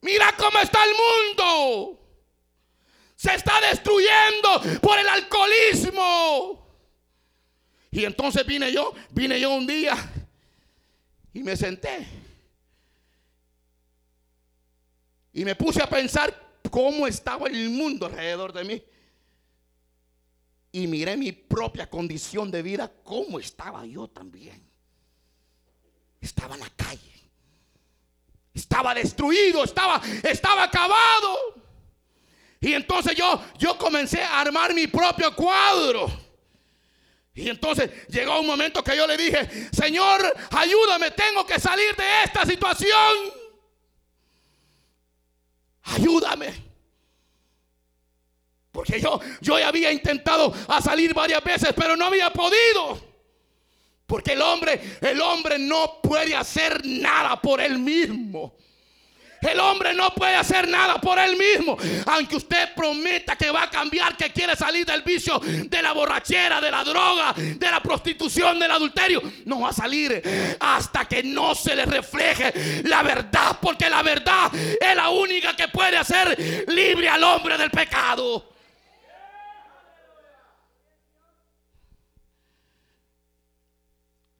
Mira 0.01 0.33
cómo 0.35 0.57
está 0.59 0.83
el 0.83 0.91
mundo. 0.95 1.99
Se 3.15 3.35
está 3.35 3.59
destruyendo 3.69 4.79
por 4.81 4.97
el 4.97 5.07
alcoholismo. 5.07 6.60
Y 7.91 8.05
entonces 8.05 8.45
vine 8.45 8.71
yo, 8.71 8.93
vine 9.11 9.39
yo 9.39 9.53
un 9.53 9.67
día 9.67 9.95
y 11.33 11.43
me 11.43 11.57
senté. 11.57 12.07
Y 15.33 15.43
me 15.43 15.55
puse 15.55 15.83
a 15.83 15.89
pensar 15.89 16.33
cómo 16.69 17.05
estaba 17.05 17.47
el 17.47 17.69
mundo 17.69 18.05
alrededor 18.05 18.53
de 18.53 18.63
mí. 18.63 18.83
Y 20.71 20.87
miré 20.87 21.17
mi 21.17 21.33
propia 21.33 21.89
condición 21.89 22.49
de 22.49 22.61
vida, 22.61 22.89
cómo 23.03 23.39
estaba 23.39 23.85
yo 23.85 24.07
también. 24.07 24.65
Estaba 26.21 26.55
en 26.55 26.61
la 26.61 26.69
calle. 26.69 27.11
Estaba 28.53 28.93
destruido, 28.93 29.65
estaba, 29.65 30.01
estaba 30.23 30.63
acabado. 30.63 31.37
Y 32.61 32.73
entonces 32.73 33.15
yo, 33.15 33.43
yo 33.57 33.77
comencé 33.77 34.21
a 34.21 34.39
armar 34.39 34.73
mi 34.73 34.87
propio 34.87 35.35
cuadro. 35.35 36.30
Y 37.33 37.49
entonces 37.49 37.89
llegó 38.09 38.39
un 38.39 38.47
momento 38.47 38.83
que 38.83 38.95
yo 38.95 39.07
le 39.07 39.17
dije, 39.17 39.69
Señor, 39.71 40.21
ayúdame, 40.51 41.11
tengo 41.11 41.45
que 41.45 41.59
salir 41.59 41.95
de 41.95 42.23
esta 42.23 42.45
situación 42.45 43.41
ayúdame. 45.83 46.71
Porque 48.71 49.01
yo, 49.01 49.19
yo 49.41 49.59
ya 49.59 49.67
había 49.67 49.91
intentado 49.91 50.53
salir 50.81 51.13
varias 51.13 51.43
veces, 51.43 51.73
pero 51.75 51.95
no 51.97 52.05
había 52.05 52.31
podido. 52.31 53.11
Porque 54.05 54.33
el 54.33 54.41
hombre, 54.41 54.97
el 55.01 55.19
hombre 55.21 55.59
no 55.59 55.99
puede 56.01 56.35
hacer 56.35 56.85
nada 56.85 57.41
por 57.41 57.59
él 57.59 57.79
mismo. 57.79 58.55
El 59.41 59.59
hombre 59.59 59.93
no 59.93 60.13
puede 60.13 60.35
hacer 60.35 60.67
nada 60.67 61.01
por 61.01 61.17
él 61.17 61.35
mismo. 61.35 61.77
Aunque 62.05 62.35
usted 62.35 62.73
prometa 62.75 63.35
que 63.35 63.49
va 63.49 63.63
a 63.63 63.69
cambiar, 63.69 64.15
que 64.15 64.31
quiere 64.31 64.55
salir 64.55 64.85
del 64.85 65.01
vicio, 65.01 65.39
de 65.39 65.81
la 65.81 65.93
borrachera, 65.93 66.61
de 66.61 66.69
la 66.69 66.83
droga, 66.83 67.33
de 67.35 67.71
la 67.71 67.81
prostitución, 67.81 68.59
del 68.59 68.71
adulterio, 68.71 69.21
no 69.45 69.61
va 69.61 69.69
a 69.69 69.73
salir 69.73 70.21
hasta 70.59 71.05
que 71.05 71.23
no 71.23 71.55
se 71.55 71.75
le 71.75 71.85
refleje 71.85 72.83
la 72.85 73.01
verdad. 73.01 73.57
Porque 73.59 73.89
la 73.89 74.03
verdad 74.03 74.51
es 74.53 74.95
la 74.95 75.09
única 75.09 75.55
que 75.55 75.67
puede 75.69 75.97
hacer 75.97 76.65
libre 76.67 77.09
al 77.09 77.23
hombre 77.23 77.57
del 77.57 77.71
pecado. 77.71 78.49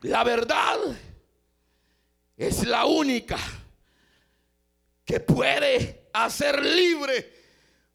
La 0.01 0.23
verdad 0.23 0.77
es 2.35 2.65
la 2.65 2.85
única 2.85 3.37
que 5.11 5.19
puede 5.19 6.07
hacer 6.13 6.63
libre 6.63 7.33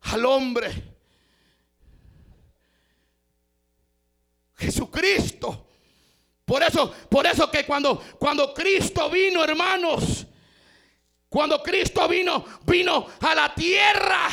al 0.03 0.27
hombre. 0.27 0.71
Jesucristo. 4.55 5.67
Por 6.45 6.63
eso, 6.63 6.93
por 7.09 7.27
eso 7.27 7.51
que 7.51 7.65
cuando, 7.65 7.99
cuando 8.19 8.53
Cristo 8.53 9.09
vino, 9.09 9.43
hermanos, 9.43 10.27
cuando 11.27 11.63
Cristo 11.63 12.07
vino, 12.07 12.45
vino 12.67 13.07
a 13.21 13.35
la 13.35 13.55
tierra. 13.55 14.29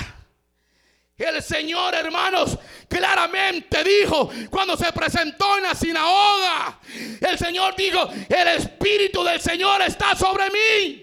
El 1.16 1.42
Señor, 1.42 1.96
hermanos, 1.96 2.60
claramente 2.90 3.82
dijo 3.82 4.30
cuando 4.50 4.76
se 4.76 4.92
presentó 4.92 5.58
en 5.58 5.64
la 5.64 5.74
sinagoga, 5.74 6.82
el 7.22 7.38
Señor 7.38 7.78
dijo, 7.78 8.10
el 8.28 8.48
Espíritu 8.50 9.24
del 9.24 9.40
Señor 9.40 9.84
está 9.84 10.18
sobre 10.18 10.50
mí. 10.50 11.03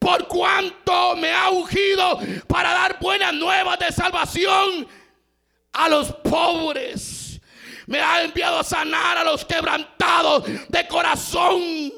Por 0.00 0.26
cuanto 0.26 1.14
me 1.14 1.32
ha 1.32 1.50
ungido 1.50 2.18
para 2.48 2.72
dar 2.72 2.98
buenas 2.98 3.32
nuevas 3.34 3.78
de 3.78 3.92
salvación 3.92 4.88
a 5.72 5.88
los 5.88 6.10
pobres. 6.12 7.40
Me 7.86 8.00
ha 8.00 8.22
enviado 8.22 8.58
a 8.58 8.64
sanar 8.64 9.18
a 9.18 9.24
los 9.24 9.44
quebrantados 9.44 10.44
de 10.68 10.88
corazón 10.88 11.92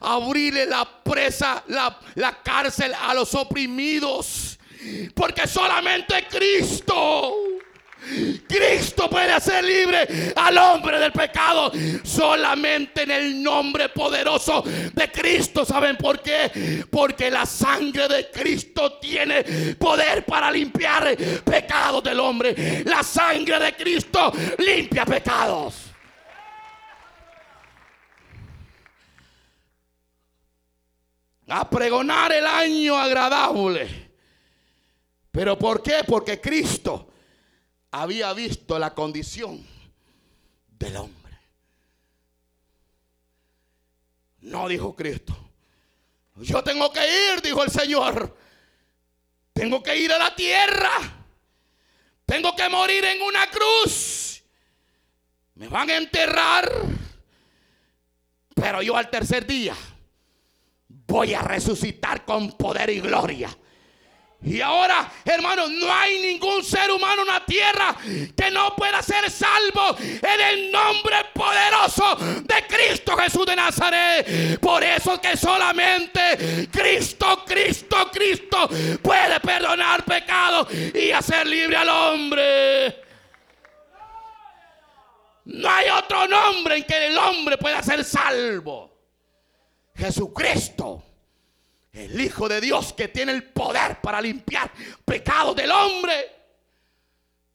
abrirle 0.00 0.64
la 0.64 0.88
presa, 1.02 1.62
la, 1.68 1.98
la, 2.14 2.42
cárcel 2.42 2.94
a 2.94 3.12
los 3.12 3.34
oprimidos 3.34 4.58
porque 5.14 5.46
solamente 5.46 6.26
Cristo. 6.28 7.34
Cristo 8.48 9.08
puede 9.08 9.32
hacer 9.32 9.64
libre 9.64 10.32
al 10.36 10.56
hombre 10.58 10.98
del 10.98 11.12
pecado 11.12 11.70
solamente 12.02 13.02
en 13.02 13.10
el 13.10 13.42
nombre 13.42 13.88
poderoso 13.90 14.62
de 14.62 15.10
Cristo. 15.10 15.64
¿Saben 15.64 15.96
por 15.96 16.20
qué? 16.20 16.84
Porque 16.90 17.30
la 17.30 17.46
sangre 17.46 18.08
de 18.08 18.30
Cristo 18.30 18.98
tiene 18.98 19.44
poder 19.78 20.24
para 20.24 20.50
limpiar 20.50 21.16
pecados 21.44 22.02
del 22.02 22.20
hombre. 22.20 22.82
La 22.84 23.02
sangre 23.02 23.58
de 23.58 23.74
Cristo 23.74 24.32
limpia 24.58 25.04
pecados. 25.04 25.74
A 31.52 31.68
pregonar 31.68 32.32
el 32.32 32.46
año 32.46 32.96
agradable 32.96 34.10
¿Pero 35.30 35.58
por 35.58 35.82
qué? 35.82 36.02
Porque 36.06 36.40
Cristo 36.40 37.09
había 37.90 38.32
visto 38.32 38.78
la 38.78 38.94
condición 38.94 39.64
del 40.78 40.96
hombre. 40.96 41.38
No 44.40 44.68
dijo 44.68 44.94
Cristo. 44.94 45.36
Yo 46.36 46.62
tengo 46.64 46.90
que 46.92 47.00
ir, 47.00 47.42
dijo 47.42 47.62
el 47.62 47.70
Señor. 47.70 48.36
Tengo 49.52 49.82
que 49.82 49.96
ir 49.96 50.12
a 50.12 50.18
la 50.18 50.34
tierra. 50.34 50.90
Tengo 52.24 52.54
que 52.56 52.68
morir 52.68 53.04
en 53.04 53.22
una 53.22 53.50
cruz. 53.50 54.42
Me 55.54 55.68
van 55.68 55.90
a 55.90 55.96
enterrar. 55.96 56.70
Pero 58.54 58.82
yo 58.82 58.96
al 58.96 59.10
tercer 59.10 59.46
día 59.46 59.76
voy 60.88 61.34
a 61.34 61.42
resucitar 61.42 62.24
con 62.24 62.52
poder 62.52 62.90
y 62.90 63.00
gloria. 63.00 63.54
Y 64.42 64.62
ahora, 64.62 65.12
hermanos, 65.22 65.70
no 65.70 65.92
hay 65.92 66.18
ningún 66.18 66.64
ser 66.64 66.90
humano 66.90 67.22
en 67.22 67.28
la 67.28 67.44
tierra 67.44 67.94
que 68.34 68.50
no 68.50 68.74
pueda 68.74 69.02
ser 69.02 69.30
salvo 69.30 69.96
en 70.00 70.40
el 70.40 70.72
nombre 70.72 71.16
poderoso 71.34 72.16
de 72.16 72.66
Cristo 72.66 73.16
Jesús 73.18 73.44
de 73.44 73.54
Nazaret. 73.54 74.58
Por 74.58 74.82
eso 74.82 75.20
que 75.20 75.36
solamente 75.36 76.68
Cristo, 76.72 77.44
Cristo, 77.46 78.10
Cristo 78.10 78.68
puede 79.02 79.40
perdonar 79.40 80.04
pecados 80.06 80.68
y 80.72 81.10
hacer 81.12 81.46
libre 81.46 81.76
al 81.76 81.88
hombre. 81.90 83.02
No 85.44 85.68
hay 85.68 85.90
otro 85.90 86.26
nombre 86.26 86.76
en 86.78 86.84
que 86.84 87.08
el 87.08 87.18
hombre 87.18 87.58
pueda 87.58 87.82
ser 87.82 88.02
salvo. 88.04 88.90
Jesucristo 89.94 91.09
el 91.92 92.20
Hijo 92.20 92.48
de 92.48 92.60
Dios 92.60 92.92
que 92.92 93.08
tiene 93.08 93.32
el 93.32 93.44
poder 93.44 94.00
para 94.00 94.20
limpiar 94.20 94.72
pecados 95.04 95.56
del 95.56 95.70
hombre, 95.70 96.26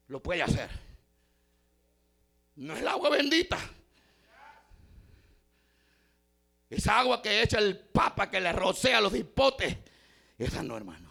lo 0.07 0.21
puede 0.21 0.43
hacer. 0.43 0.69
No 2.55 2.73
es 2.73 2.81
el 2.81 2.87
agua 2.87 3.09
bendita. 3.09 3.57
Esa 6.69 6.99
agua 6.99 7.21
que 7.21 7.41
echa 7.41 7.59
el 7.59 7.79
papa 7.79 8.29
que 8.29 8.41
le 8.41 8.51
rocea 8.51 8.99
los 8.99 9.15
hipotes. 9.15 9.77
Esa 10.37 10.61
no, 10.63 10.75
hermano. 10.75 11.09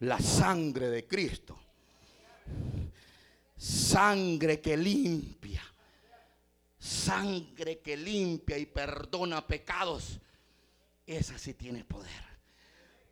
La 0.00 0.18
sangre 0.18 0.90
de 0.90 1.06
Cristo. 1.06 1.58
Sangre 3.56 4.60
que 4.60 4.76
limpia 4.76 5.71
sangre 6.92 7.80
que 7.80 7.96
limpia 7.96 8.58
y 8.58 8.66
perdona 8.66 9.46
pecados, 9.46 10.18
esa 11.06 11.38
sí 11.38 11.54
tiene 11.54 11.84
poder. 11.84 12.32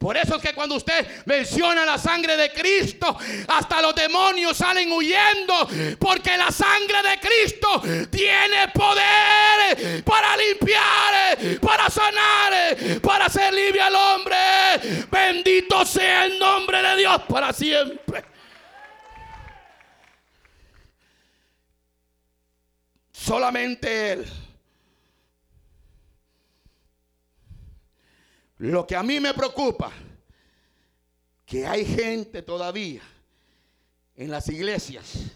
Por 0.00 0.16
eso 0.16 0.36
es 0.36 0.42
que 0.42 0.54
cuando 0.54 0.76
usted 0.76 1.26
menciona 1.26 1.84
la 1.84 1.98
sangre 1.98 2.34
de 2.34 2.50
Cristo, 2.54 3.18
hasta 3.48 3.82
los 3.82 3.94
demonios 3.94 4.56
salen 4.56 4.90
huyendo, 4.90 5.68
porque 5.98 6.38
la 6.38 6.50
sangre 6.50 7.02
de 7.02 7.20
Cristo 7.20 7.82
tiene 8.10 8.68
poder 8.68 10.02
para 10.02 10.38
limpiar, 10.38 11.60
para 11.60 11.90
sanar, 11.90 13.00
para 13.02 13.26
hacer 13.26 13.52
libre 13.52 13.82
al 13.82 13.94
hombre. 13.94 14.36
Bendito 15.10 15.84
sea 15.84 16.24
el 16.24 16.38
nombre 16.38 16.82
de 16.82 16.96
Dios 16.96 17.20
para 17.28 17.52
siempre. 17.52 18.24
Solamente 23.30 24.12
Él. 24.12 24.26
Lo 28.58 28.84
que 28.84 28.96
a 28.96 29.04
mí 29.04 29.20
me 29.20 29.32
preocupa, 29.32 29.92
que 31.46 31.64
hay 31.64 31.84
gente 31.84 32.42
todavía 32.42 33.02
en 34.16 34.32
las 34.32 34.48
iglesias 34.48 35.30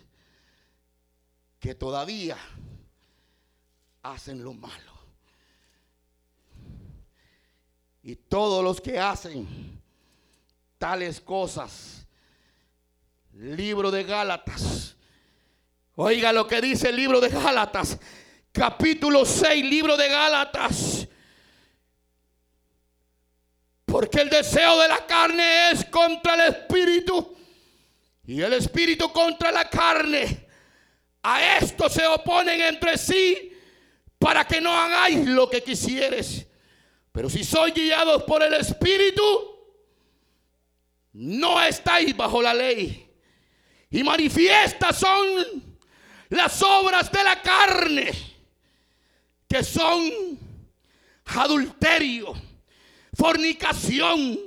que 1.60 1.76
todavía 1.76 2.36
hacen 4.02 4.42
lo 4.42 4.54
malo. 4.54 4.92
Y 8.02 8.16
todos 8.16 8.64
los 8.64 8.80
que 8.80 8.98
hacen 8.98 9.80
tales 10.78 11.20
cosas, 11.20 12.04
libro 13.34 13.92
de 13.92 14.02
Gálatas, 14.02 14.96
Oiga 15.96 16.32
lo 16.32 16.46
que 16.46 16.60
dice 16.60 16.88
el 16.88 16.96
libro 16.96 17.20
de 17.20 17.28
Gálatas, 17.28 17.96
capítulo 18.50 19.24
6, 19.24 19.64
libro 19.64 19.96
de 19.96 20.08
Gálatas. 20.08 21.06
Porque 23.84 24.22
el 24.22 24.28
deseo 24.28 24.80
de 24.80 24.88
la 24.88 25.06
carne 25.06 25.70
es 25.70 25.84
contra 25.84 26.34
el 26.34 26.52
espíritu 26.52 27.36
y 28.24 28.40
el 28.40 28.54
espíritu 28.54 29.12
contra 29.12 29.52
la 29.52 29.70
carne. 29.70 30.48
A 31.22 31.58
esto 31.58 31.88
se 31.88 32.04
oponen 32.08 32.60
entre 32.60 32.98
sí 32.98 33.52
para 34.18 34.44
que 34.44 34.60
no 34.60 34.72
hagáis 34.72 35.24
lo 35.26 35.48
que 35.48 35.62
quisieres. 35.62 36.44
Pero 37.12 37.30
si 37.30 37.44
sois 37.44 37.72
guiados 37.72 38.24
por 38.24 38.42
el 38.42 38.54
espíritu, 38.54 39.22
no 41.12 41.62
estáis 41.62 42.16
bajo 42.16 42.42
la 42.42 42.52
ley. 42.52 43.08
Y 43.90 44.02
manifiestas 44.02 44.98
son 44.98 45.63
las 46.34 46.60
obras 46.62 47.10
de 47.12 47.22
la 47.22 47.40
carne, 47.40 48.10
que 49.48 49.62
son 49.62 50.38
adulterio, 51.26 52.34
fornicación, 53.16 54.38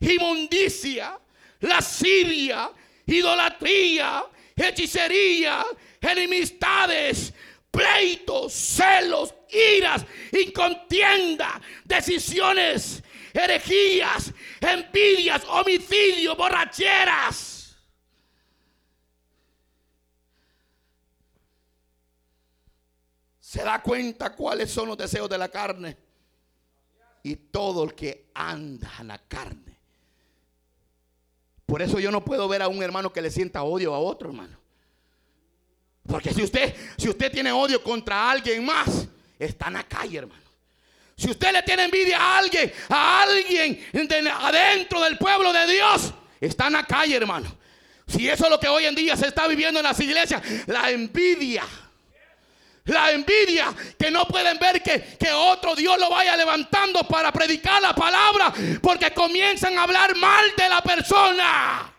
inmundicia, 0.00 1.16
lascivia, 1.60 2.70
idolatría, 3.06 4.24
hechicería, 4.56 5.64
enemistades, 6.00 7.32
pleitos, 7.70 8.52
celos, 8.52 9.32
iras, 9.50 10.04
incontienda, 10.32 11.60
decisiones, 11.84 13.04
herejías, 13.32 14.32
envidias, 14.60 15.44
homicidios, 15.44 16.36
borracheras. 16.36 17.59
Se 23.50 23.64
da 23.64 23.82
cuenta 23.82 24.30
cuáles 24.30 24.70
son 24.70 24.86
los 24.86 24.96
deseos 24.96 25.28
de 25.28 25.36
la 25.36 25.48
carne. 25.48 25.96
Y 27.24 27.34
todo 27.34 27.82
el 27.82 27.96
que 27.96 28.30
anda 28.32 28.88
en 29.00 29.08
la 29.08 29.18
carne. 29.18 29.76
Por 31.66 31.82
eso 31.82 31.98
yo 31.98 32.12
no 32.12 32.24
puedo 32.24 32.46
ver 32.46 32.62
a 32.62 32.68
un 32.68 32.80
hermano 32.80 33.12
que 33.12 33.20
le 33.20 33.28
sienta 33.28 33.64
odio 33.64 33.92
a 33.92 33.98
otro 33.98 34.28
hermano. 34.28 34.56
Porque 36.06 36.32
si 36.32 36.44
usted, 36.44 36.76
si 36.96 37.08
usted 37.08 37.32
tiene 37.32 37.50
odio 37.50 37.82
contra 37.82 38.30
alguien 38.30 38.64
más, 38.64 39.08
está 39.36 39.66
en 39.66 39.72
la 39.72 39.82
calle, 39.82 40.18
hermano. 40.18 40.44
Si 41.16 41.28
usted 41.28 41.52
le 41.52 41.64
tiene 41.64 41.86
envidia 41.86 42.20
a 42.20 42.38
alguien, 42.38 42.72
a 42.88 43.22
alguien 43.22 43.84
adentro 44.32 45.00
del 45.00 45.18
pueblo 45.18 45.52
de 45.52 45.66
Dios, 45.66 46.14
está 46.40 46.68
en 46.68 46.74
la 46.74 46.86
calle, 46.86 47.16
hermano. 47.16 47.52
Si 48.06 48.28
eso 48.28 48.44
es 48.44 48.50
lo 48.50 48.60
que 48.60 48.68
hoy 48.68 48.84
en 48.84 48.94
día 48.94 49.16
se 49.16 49.26
está 49.26 49.48
viviendo 49.48 49.80
en 49.80 49.86
las 49.86 49.98
iglesias, 49.98 50.40
la 50.68 50.88
envidia. 50.92 51.64
La 52.90 53.12
envidia 53.12 53.72
que 53.98 54.10
no 54.10 54.26
pueden 54.26 54.58
ver 54.58 54.82
que, 54.82 55.16
que, 55.18 55.30
otro 55.30 55.74
Dios 55.76 55.98
lo 55.98 56.10
vaya 56.10 56.36
levantando 56.36 57.04
para 57.04 57.32
predicar 57.32 57.80
la 57.80 57.94
palabra 57.94 58.52
porque 58.82 59.12
comienzan 59.12 59.78
a 59.78 59.84
hablar 59.84 60.16
mal 60.16 60.44
de 60.56 60.68
la 60.68 60.82
persona. 60.82 61.94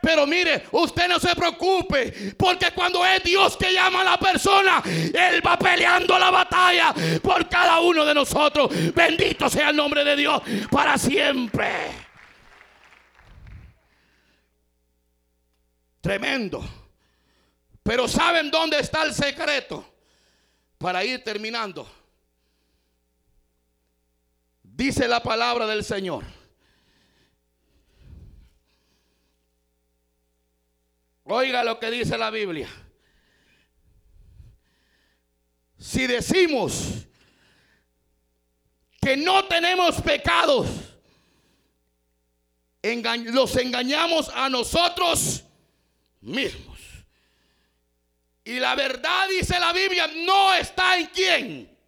Pero 0.00 0.26
mire, 0.26 0.64
usted 0.72 1.08
no 1.08 1.18
se 1.18 1.34
preocupe, 1.34 2.34
porque 2.36 2.70
cuando 2.72 3.04
es 3.04 3.22
Dios 3.22 3.56
que 3.56 3.72
llama 3.72 4.02
a 4.02 4.04
la 4.04 4.18
persona, 4.18 4.82
Él 4.84 5.44
va 5.46 5.58
peleando 5.58 6.18
la 6.18 6.30
batalla 6.30 6.94
por 7.22 7.48
cada 7.48 7.80
uno 7.80 8.04
de 8.04 8.14
nosotros. 8.14 8.70
Bendito 8.94 9.48
sea 9.48 9.70
el 9.70 9.76
nombre 9.76 10.04
de 10.04 10.16
Dios 10.16 10.42
para 10.70 10.96
siempre. 10.98 11.68
Tremendo. 16.00 16.64
Pero 17.82 18.06
¿saben 18.06 18.50
dónde 18.50 18.80
está 18.80 19.02
el 19.02 19.14
secreto? 19.14 19.87
Para 20.78 21.04
ir 21.04 21.22
terminando. 21.24 21.90
Dice 24.62 25.08
la 25.08 25.22
palabra 25.22 25.66
del 25.66 25.84
Señor. 25.84 26.24
Oiga 31.24 31.62
lo 31.62 31.78
que 31.78 31.90
dice 31.90 32.16
la 32.16 32.30
Biblia. 32.30 32.68
Si 35.78 36.06
decimos 36.06 37.06
que 39.00 39.16
no 39.16 39.44
tenemos 39.46 40.00
pecados, 40.00 40.66
los 42.82 43.56
engañamos 43.56 44.28
a 44.30 44.48
nosotros 44.48 45.44
mismos. 46.20 46.67
Y 48.48 48.58
la 48.58 48.74
verdad, 48.74 49.28
dice 49.28 49.60
la 49.60 49.74
Biblia, 49.74 50.06
no 50.24 50.54
está 50.54 50.96
en 50.96 51.06
quién, 51.08 51.78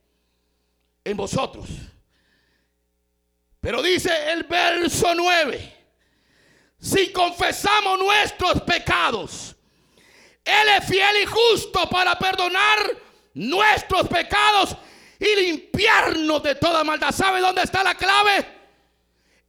en 1.03 1.17
vosotros. 1.17 1.67
Pero 3.63 3.81
dice 3.81 4.31
el 4.31 4.43
verso 4.43 5.15
9 5.15 5.79
si 6.79 7.13
confesamos 7.13 7.99
nuestros 7.99 8.61
pecados, 8.61 9.57
Él 10.45 10.69
es 10.77 10.85
fiel 10.85 11.23
y 11.23 11.25
justo 11.25 11.89
para 11.89 12.19
perdonar 12.19 12.79
nuestros 13.33 14.07
pecados 14.09 14.77
y 15.19 15.41
limpiarnos 15.41 16.43
de 16.43 16.57
toda 16.57 16.85
maldad. 16.85 17.11
¿Sabe 17.11 17.41
dónde 17.41 17.63
está 17.63 17.83
la 17.83 17.95
clave? 17.95 18.60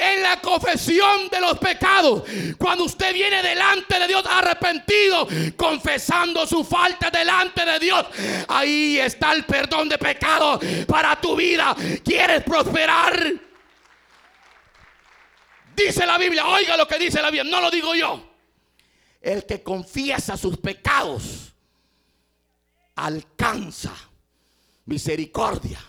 En 0.03 0.23
la 0.23 0.41
confesión 0.41 1.29
de 1.29 1.39
los 1.39 1.59
pecados. 1.59 2.23
Cuando 2.57 2.85
usted 2.85 3.13
viene 3.13 3.43
delante 3.43 3.99
de 3.99 4.07
Dios 4.07 4.23
arrepentido, 4.27 5.27
confesando 5.55 6.47
su 6.47 6.63
falta 6.63 7.11
delante 7.11 7.63
de 7.63 7.77
Dios, 7.77 8.07
ahí 8.47 8.97
está 8.97 9.31
el 9.31 9.45
perdón 9.45 9.89
de 9.89 9.99
pecado 9.99 10.59
para 10.87 11.21
tu 11.21 11.35
vida. 11.35 11.75
¿Quieres 12.03 12.43
prosperar? 12.43 13.31
Dice 15.75 16.05
la 16.05 16.17
Biblia, 16.17 16.47
oiga 16.47 16.75
lo 16.77 16.87
que 16.87 16.97
dice 16.97 17.21
la 17.21 17.29
Biblia, 17.29 17.43
no 17.43 17.61
lo 17.61 17.69
digo 17.69 17.93
yo. 17.93 18.27
El 19.21 19.45
que 19.45 19.61
confiesa 19.61 20.35
sus 20.35 20.57
pecados 20.57 21.53
alcanza 22.95 23.93
misericordia. 24.85 25.79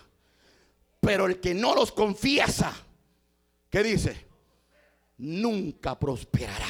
Pero 1.00 1.26
el 1.26 1.40
que 1.40 1.54
no 1.54 1.74
los 1.74 1.92
confiesa, 1.92 2.72
¿qué 3.72 3.82
dice? 3.82 4.26
Nunca 5.16 5.98
prosperará. 5.98 6.68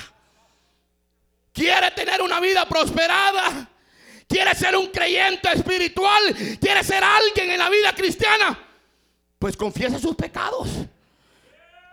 ¿Quiere 1.53 1.91
tener 1.91 2.23
una 2.23 2.41
vida 2.41 2.67
prosperada? 2.67 3.69
¿Quiere 4.27 4.55
ser 4.55 4.77
un 4.77 4.87
creyente 4.87 5.51
espiritual? 5.53 6.23
¿Quiere 6.59 6.83
ser 6.83 7.03
alguien 7.03 7.51
en 7.51 7.59
la 7.59 7.69
vida 7.69 7.93
cristiana? 7.95 8.59
Pues 9.39 9.57
confiesa 9.57 9.99
sus 9.99 10.15
pecados. 10.15 10.69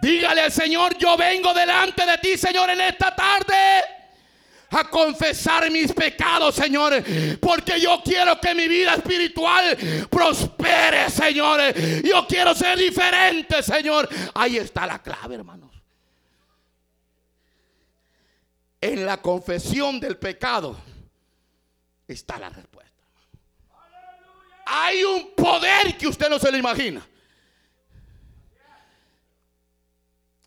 Dígale 0.01 0.41
al 0.41 0.51
Señor, 0.51 0.97
yo 0.97 1.17
vengo 1.17 1.53
delante 1.53 2.05
de 2.05 2.17
ti, 2.19 2.37
Señor, 2.37 2.69
en 2.69 2.79
esta 2.79 3.13
tarde 3.13 3.55
a 4.71 4.89
confesar 4.89 5.69
mis 5.71 5.91
pecados, 5.93 6.55
Señor. 6.55 7.03
Porque 7.39 7.79
yo 7.79 8.01
quiero 8.03 8.39
que 8.39 8.53
mi 8.55 8.67
vida 8.67 8.95
espiritual 8.95 9.77
prospere, 10.09 11.09
Señor. 11.09 11.73
Yo 12.03 12.25
quiero 12.27 12.53
ser 12.53 12.77
diferente, 12.77 13.61
Señor. 13.63 14.07
Ahí 14.33 14.57
está 14.57 14.85
la 14.85 15.01
clave, 15.01 15.35
hermanos. 15.35 15.69
En 18.81 19.05
la 19.05 19.17
confesión 19.17 19.99
del 19.99 20.17
pecado 20.17 20.79
está 22.07 22.39
la 22.39 22.49
respuesta. 22.49 22.89
Hay 24.65 25.03
un 25.03 25.33
poder 25.35 25.97
que 25.97 26.07
usted 26.07 26.29
no 26.29 26.37
se 26.37 26.51
lo 26.51 26.57
imagina. 26.57 27.05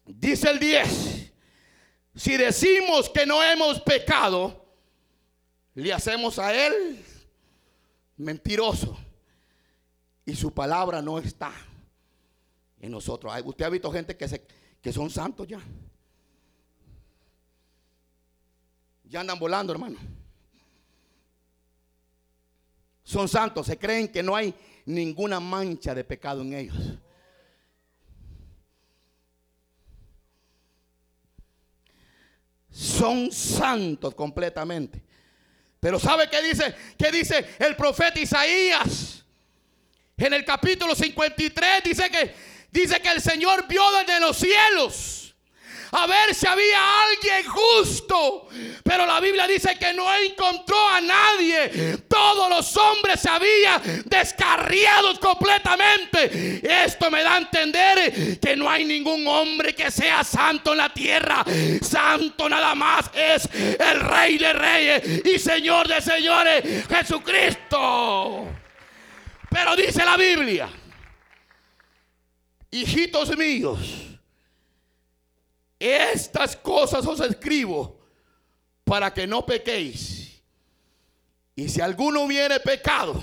Dice 0.04 0.50
el 0.50 0.58
10, 0.58 1.31
si 2.14 2.36
decimos 2.36 3.08
que 3.08 3.24
no 3.24 3.42
hemos 3.42 3.80
pecado, 3.80 4.64
le 5.74 5.92
hacemos 5.92 6.38
a 6.38 6.54
Él 6.54 7.04
mentiroso. 8.16 8.96
Y 10.24 10.36
su 10.36 10.52
palabra 10.52 11.02
no 11.02 11.18
está 11.18 11.52
en 12.80 12.92
nosotros. 12.92 13.32
Usted 13.44 13.64
ha 13.64 13.70
visto 13.70 13.90
gente 13.90 14.16
que, 14.16 14.46
que 14.80 14.92
son 14.92 15.10
santos 15.10 15.48
ya. 15.48 15.60
Ya 19.04 19.20
andan 19.20 19.38
volando, 19.38 19.72
hermano. 19.72 19.98
Son 23.02 23.28
santos, 23.28 23.66
se 23.66 23.78
creen 23.78 24.08
que 24.08 24.22
no 24.22 24.36
hay 24.36 24.54
ninguna 24.86 25.40
mancha 25.40 25.94
de 25.94 26.04
pecado 26.04 26.42
en 26.42 26.52
ellos. 26.54 26.76
Son 32.72 33.30
santos 33.30 34.14
completamente. 34.14 35.00
Pero 35.78 35.98
¿sabe 36.00 36.28
qué 36.28 36.42
dice? 36.42 36.74
¿Qué 36.96 37.12
dice 37.12 37.44
el 37.58 37.76
profeta 37.76 38.18
Isaías? 38.18 39.24
En 40.16 40.32
el 40.32 40.44
capítulo 40.44 40.94
53 40.94 41.82
dice 41.84 42.10
que 42.10 42.34
dice 42.70 43.00
que 43.00 43.10
el 43.10 43.20
Señor 43.20 43.66
vio 43.68 43.82
desde 43.98 44.20
los 44.20 44.36
cielos 44.36 45.21
a 45.92 46.06
ver 46.06 46.34
si 46.34 46.46
había 46.46 47.02
alguien 47.02 47.44
justo. 47.50 48.48
Pero 48.82 49.06
la 49.06 49.20
Biblia 49.20 49.46
dice 49.46 49.76
que 49.78 49.92
no 49.92 50.12
encontró 50.14 50.88
a 50.88 51.00
nadie. 51.00 51.98
Todos 52.08 52.48
los 52.48 52.76
hombres 52.78 53.20
se 53.20 53.28
habían 53.28 54.02
descarriado 54.06 55.20
completamente. 55.20 56.60
Esto 56.84 57.10
me 57.10 57.22
da 57.22 57.34
a 57.34 57.38
entender 57.38 58.38
que 58.40 58.56
no 58.56 58.70
hay 58.70 58.84
ningún 58.84 59.26
hombre 59.26 59.74
que 59.74 59.90
sea 59.90 60.24
santo 60.24 60.72
en 60.72 60.78
la 60.78 60.88
tierra. 60.92 61.44
Santo 61.82 62.48
nada 62.48 62.74
más 62.74 63.10
es 63.14 63.48
el 63.78 64.00
Rey 64.00 64.38
de 64.38 64.52
Reyes 64.54 65.26
y 65.26 65.38
Señor 65.38 65.88
de 65.88 66.00
Señores, 66.00 66.86
Jesucristo. 66.88 68.48
Pero 69.50 69.76
dice 69.76 70.02
la 70.06 70.16
Biblia, 70.16 70.70
hijitos 72.70 73.36
míos, 73.36 73.78
estas 75.90 76.56
cosas 76.56 77.06
os 77.06 77.20
escribo 77.20 78.00
para 78.84 79.12
que 79.12 79.26
no 79.26 79.44
pequéis. 79.44 80.42
Y 81.54 81.68
si 81.68 81.80
alguno 81.80 82.22
hubiere 82.22 82.60
pecado, 82.60 83.22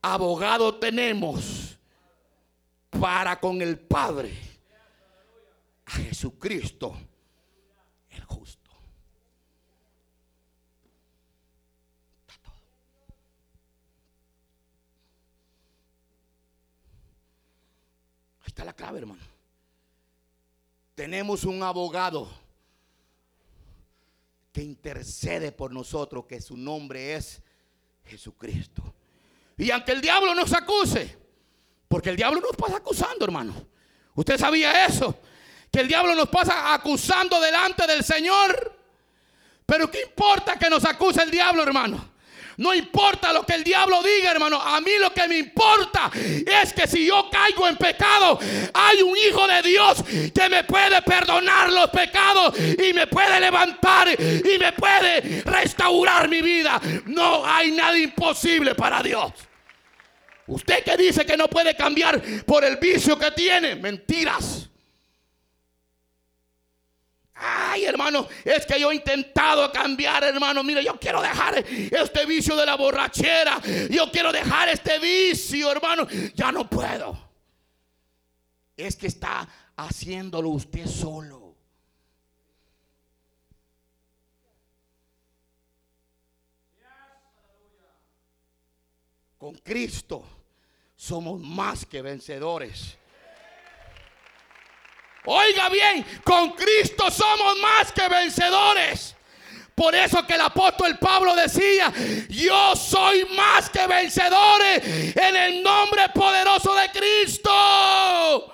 abogado 0.00 0.74
tenemos 0.76 1.76
para 2.90 3.38
con 3.40 3.60
el 3.60 3.78
Padre, 3.78 4.32
a 5.86 5.92
Jesucristo 5.92 6.96
el 8.10 8.24
justo. 8.24 8.64
está 18.54 18.64
la 18.64 18.72
clave, 18.72 19.00
hermano. 19.00 19.33
Tenemos 20.94 21.44
un 21.44 21.62
abogado 21.62 22.30
que 24.52 24.62
intercede 24.62 25.50
por 25.50 25.72
nosotros, 25.72 26.26
que 26.26 26.40
su 26.40 26.56
nombre 26.56 27.14
es 27.14 27.42
Jesucristo. 28.04 28.82
Y 29.56 29.70
aunque 29.70 29.92
el 29.92 30.00
diablo 30.00 30.34
nos 30.34 30.52
acuse, 30.52 31.18
porque 31.88 32.10
el 32.10 32.16
diablo 32.16 32.40
nos 32.40 32.56
pasa 32.56 32.76
acusando, 32.76 33.24
hermano. 33.24 33.54
¿Usted 34.14 34.38
sabía 34.38 34.86
eso? 34.86 35.18
Que 35.72 35.80
el 35.80 35.88
diablo 35.88 36.14
nos 36.14 36.28
pasa 36.28 36.72
acusando 36.72 37.40
delante 37.40 37.86
del 37.86 38.04
Señor. 38.04 38.78
Pero 39.66 39.90
¿qué 39.90 40.02
importa 40.02 40.56
que 40.56 40.70
nos 40.70 40.84
acuse 40.84 41.22
el 41.22 41.30
diablo, 41.30 41.62
hermano? 41.64 42.13
No 42.56 42.74
importa 42.74 43.32
lo 43.32 43.44
que 43.44 43.54
el 43.54 43.64
diablo 43.64 44.02
diga, 44.02 44.30
hermano. 44.30 44.60
A 44.60 44.80
mí 44.80 44.92
lo 45.00 45.12
que 45.12 45.26
me 45.28 45.38
importa 45.38 46.10
es 46.14 46.72
que 46.72 46.86
si 46.86 47.06
yo 47.06 47.28
caigo 47.30 47.66
en 47.68 47.76
pecado, 47.76 48.38
hay 48.72 49.02
un 49.02 49.16
hijo 49.16 49.46
de 49.46 49.62
Dios 49.62 50.04
que 50.34 50.48
me 50.48 50.64
puede 50.64 51.02
perdonar 51.02 51.72
los 51.72 51.90
pecados 51.90 52.54
y 52.58 52.92
me 52.92 53.06
puede 53.06 53.40
levantar 53.40 54.08
y 54.08 54.58
me 54.58 54.72
puede 54.72 55.42
restaurar 55.42 56.28
mi 56.28 56.42
vida. 56.42 56.80
No 57.06 57.44
hay 57.46 57.72
nada 57.72 57.98
imposible 57.98 58.74
para 58.74 59.02
Dios. 59.02 59.32
Usted 60.46 60.84
que 60.84 60.96
dice 60.96 61.24
que 61.24 61.36
no 61.36 61.48
puede 61.48 61.74
cambiar 61.74 62.20
por 62.44 62.64
el 62.64 62.76
vicio 62.76 63.18
que 63.18 63.30
tiene, 63.30 63.76
mentiras. 63.76 64.68
Ay, 67.46 67.84
hermano, 67.84 68.26
es 68.42 68.64
que 68.64 68.80
yo 68.80 68.90
he 68.90 68.94
intentado 68.94 69.70
cambiar, 69.70 70.24
hermano. 70.24 70.62
Mira, 70.62 70.80
yo 70.80 70.98
quiero 70.98 71.20
dejar 71.20 71.58
este 71.58 72.24
vicio 72.24 72.56
de 72.56 72.64
la 72.64 72.74
borrachera. 72.74 73.60
Yo 73.90 74.10
quiero 74.10 74.32
dejar 74.32 74.70
este 74.70 74.98
vicio, 74.98 75.70
hermano. 75.70 76.06
Ya 76.34 76.50
no 76.50 76.68
puedo. 76.70 77.18
Es 78.74 78.96
que 78.96 79.08
está 79.08 79.46
haciéndolo 79.76 80.48
usted 80.48 80.86
solo. 80.86 81.54
Con 89.36 89.54
Cristo 89.56 90.24
somos 90.96 91.38
más 91.42 91.84
que 91.84 92.00
vencedores. 92.00 92.96
Oiga 95.26 95.68
bien, 95.70 96.04
con 96.22 96.50
Cristo 96.52 97.10
somos 97.10 97.56
más 97.58 97.92
que 97.92 98.08
vencedores. 98.08 99.16
Por 99.74 99.94
eso 99.94 100.24
que 100.26 100.34
el 100.34 100.40
apóstol 100.40 100.96
Pablo 100.98 101.34
decía, 101.34 101.92
yo 102.28 102.76
soy 102.76 103.24
más 103.34 103.68
que 103.70 103.86
vencedores 103.86 105.16
en 105.16 105.36
el 105.36 105.62
nombre 105.62 106.08
poderoso 106.14 106.74
de 106.74 106.90
Cristo. 106.90 108.53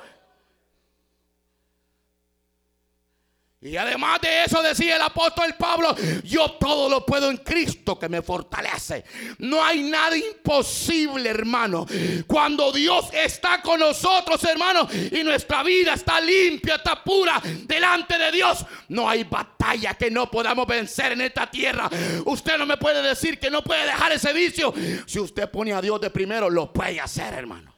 Y 3.63 3.77
además 3.77 4.23
de 4.23 4.45
eso 4.45 4.63
decía 4.63 4.97
el 4.97 5.03
apóstol 5.03 5.55
Pablo, 5.59 5.95
yo 6.25 6.53
todo 6.53 6.89
lo 6.89 7.05
puedo 7.05 7.31
en 7.31 7.37
Cristo 7.37 7.99
que 7.99 8.09
me 8.09 8.23
fortalece. 8.23 9.05
No 9.37 9.63
hay 9.63 9.83
nada 9.83 10.17
imposible, 10.17 11.29
hermano. 11.29 11.85
Cuando 12.27 12.73
Dios 12.73 13.11
está 13.13 13.61
con 13.61 13.81
nosotros, 13.81 14.43
hermano, 14.45 14.89
y 14.91 15.23
nuestra 15.23 15.63
vida 15.63 15.93
está 15.93 16.23
limpia, 16.23 16.77
está 16.77 17.05
pura 17.05 17.39
delante 17.67 18.17
de 18.17 18.33
Dios, 18.33 18.65
no 18.89 19.07
hay 19.07 19.25
batalla 19.25 19.93
que 19.93 20.11
no 20.11 20.31
podamos 20.31 20.67
vencer 20.67 21.13
en 21.13 21.21
esta 21.21 21.51
tierra. 21.51 21.91
Usted 22.25 22.57
no 22.57 22.65
me 22.65 22.79
puede 22.79 23.03
decir 23.03 23.39
que 23.39 23.51
no 23.51 23.63
puede 23.63 23.85
dejar 23.85 24.11
ese 24.13 24.33
vicio. 24.33 24.73
Si 25.05 25.21
usted 25.21 25.51
pone 25.51 25.75
a 25.75 25.83
Dios 25.83 26.01
de 26.01 26.09
primero, 26.09 26.49
lo 26.49 26.73
puede 26.73 26.99
hacer, 26.99 27.35
hermano. 27.35 27.77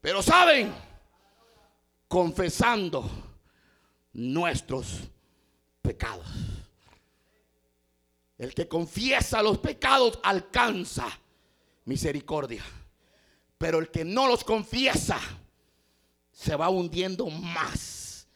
Pero 0.00 0.22
saben, 0.22 0.72
confesando 2.08 3.27
nuestros 4.12 5.08
pecados. 5.82 6.26
El 8.36 8.54
que 8.54 8.68
confiesa 8.68 9.42
los 9.42 9.58
pecados 9.58 10.18
alcanza 10.22 11.08
misericordia. 11.84 12.62
Pero 13.58 13.78
el 13.78 13.90
que 13.90 14.04
no 14.04 14.28
los 14.28 14.44
confiesa 14.44 15.18
se 16.30 16.54
va 16.54 16.68
hundiendo 16.68 17.28
más 17.28 18.28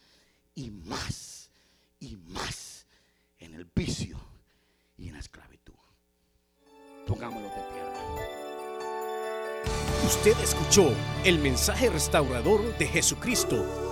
y 0.54 0.70
más 0.70 1.50
y 2.00 2.16
más 2.16 2.86
en 3.38 3.54
el 3.54 3.64
vicio 3.64 4.18
y 4.98 5.08
en 5.08 5.14
la 5.14 5.20
esclavitud. 5.20 5.74
Pongámoslo 7.06 7.48
de 7.48 7.54
pie. 7.54 7.82
Usted 10.04 10.36
escuchó 10.42 10.92
el 11.24 11.38
mensaje 11.38 11.88
restaurador 11.88 12.76
de 12.78 12.86
Jesucristo 12.88 13.91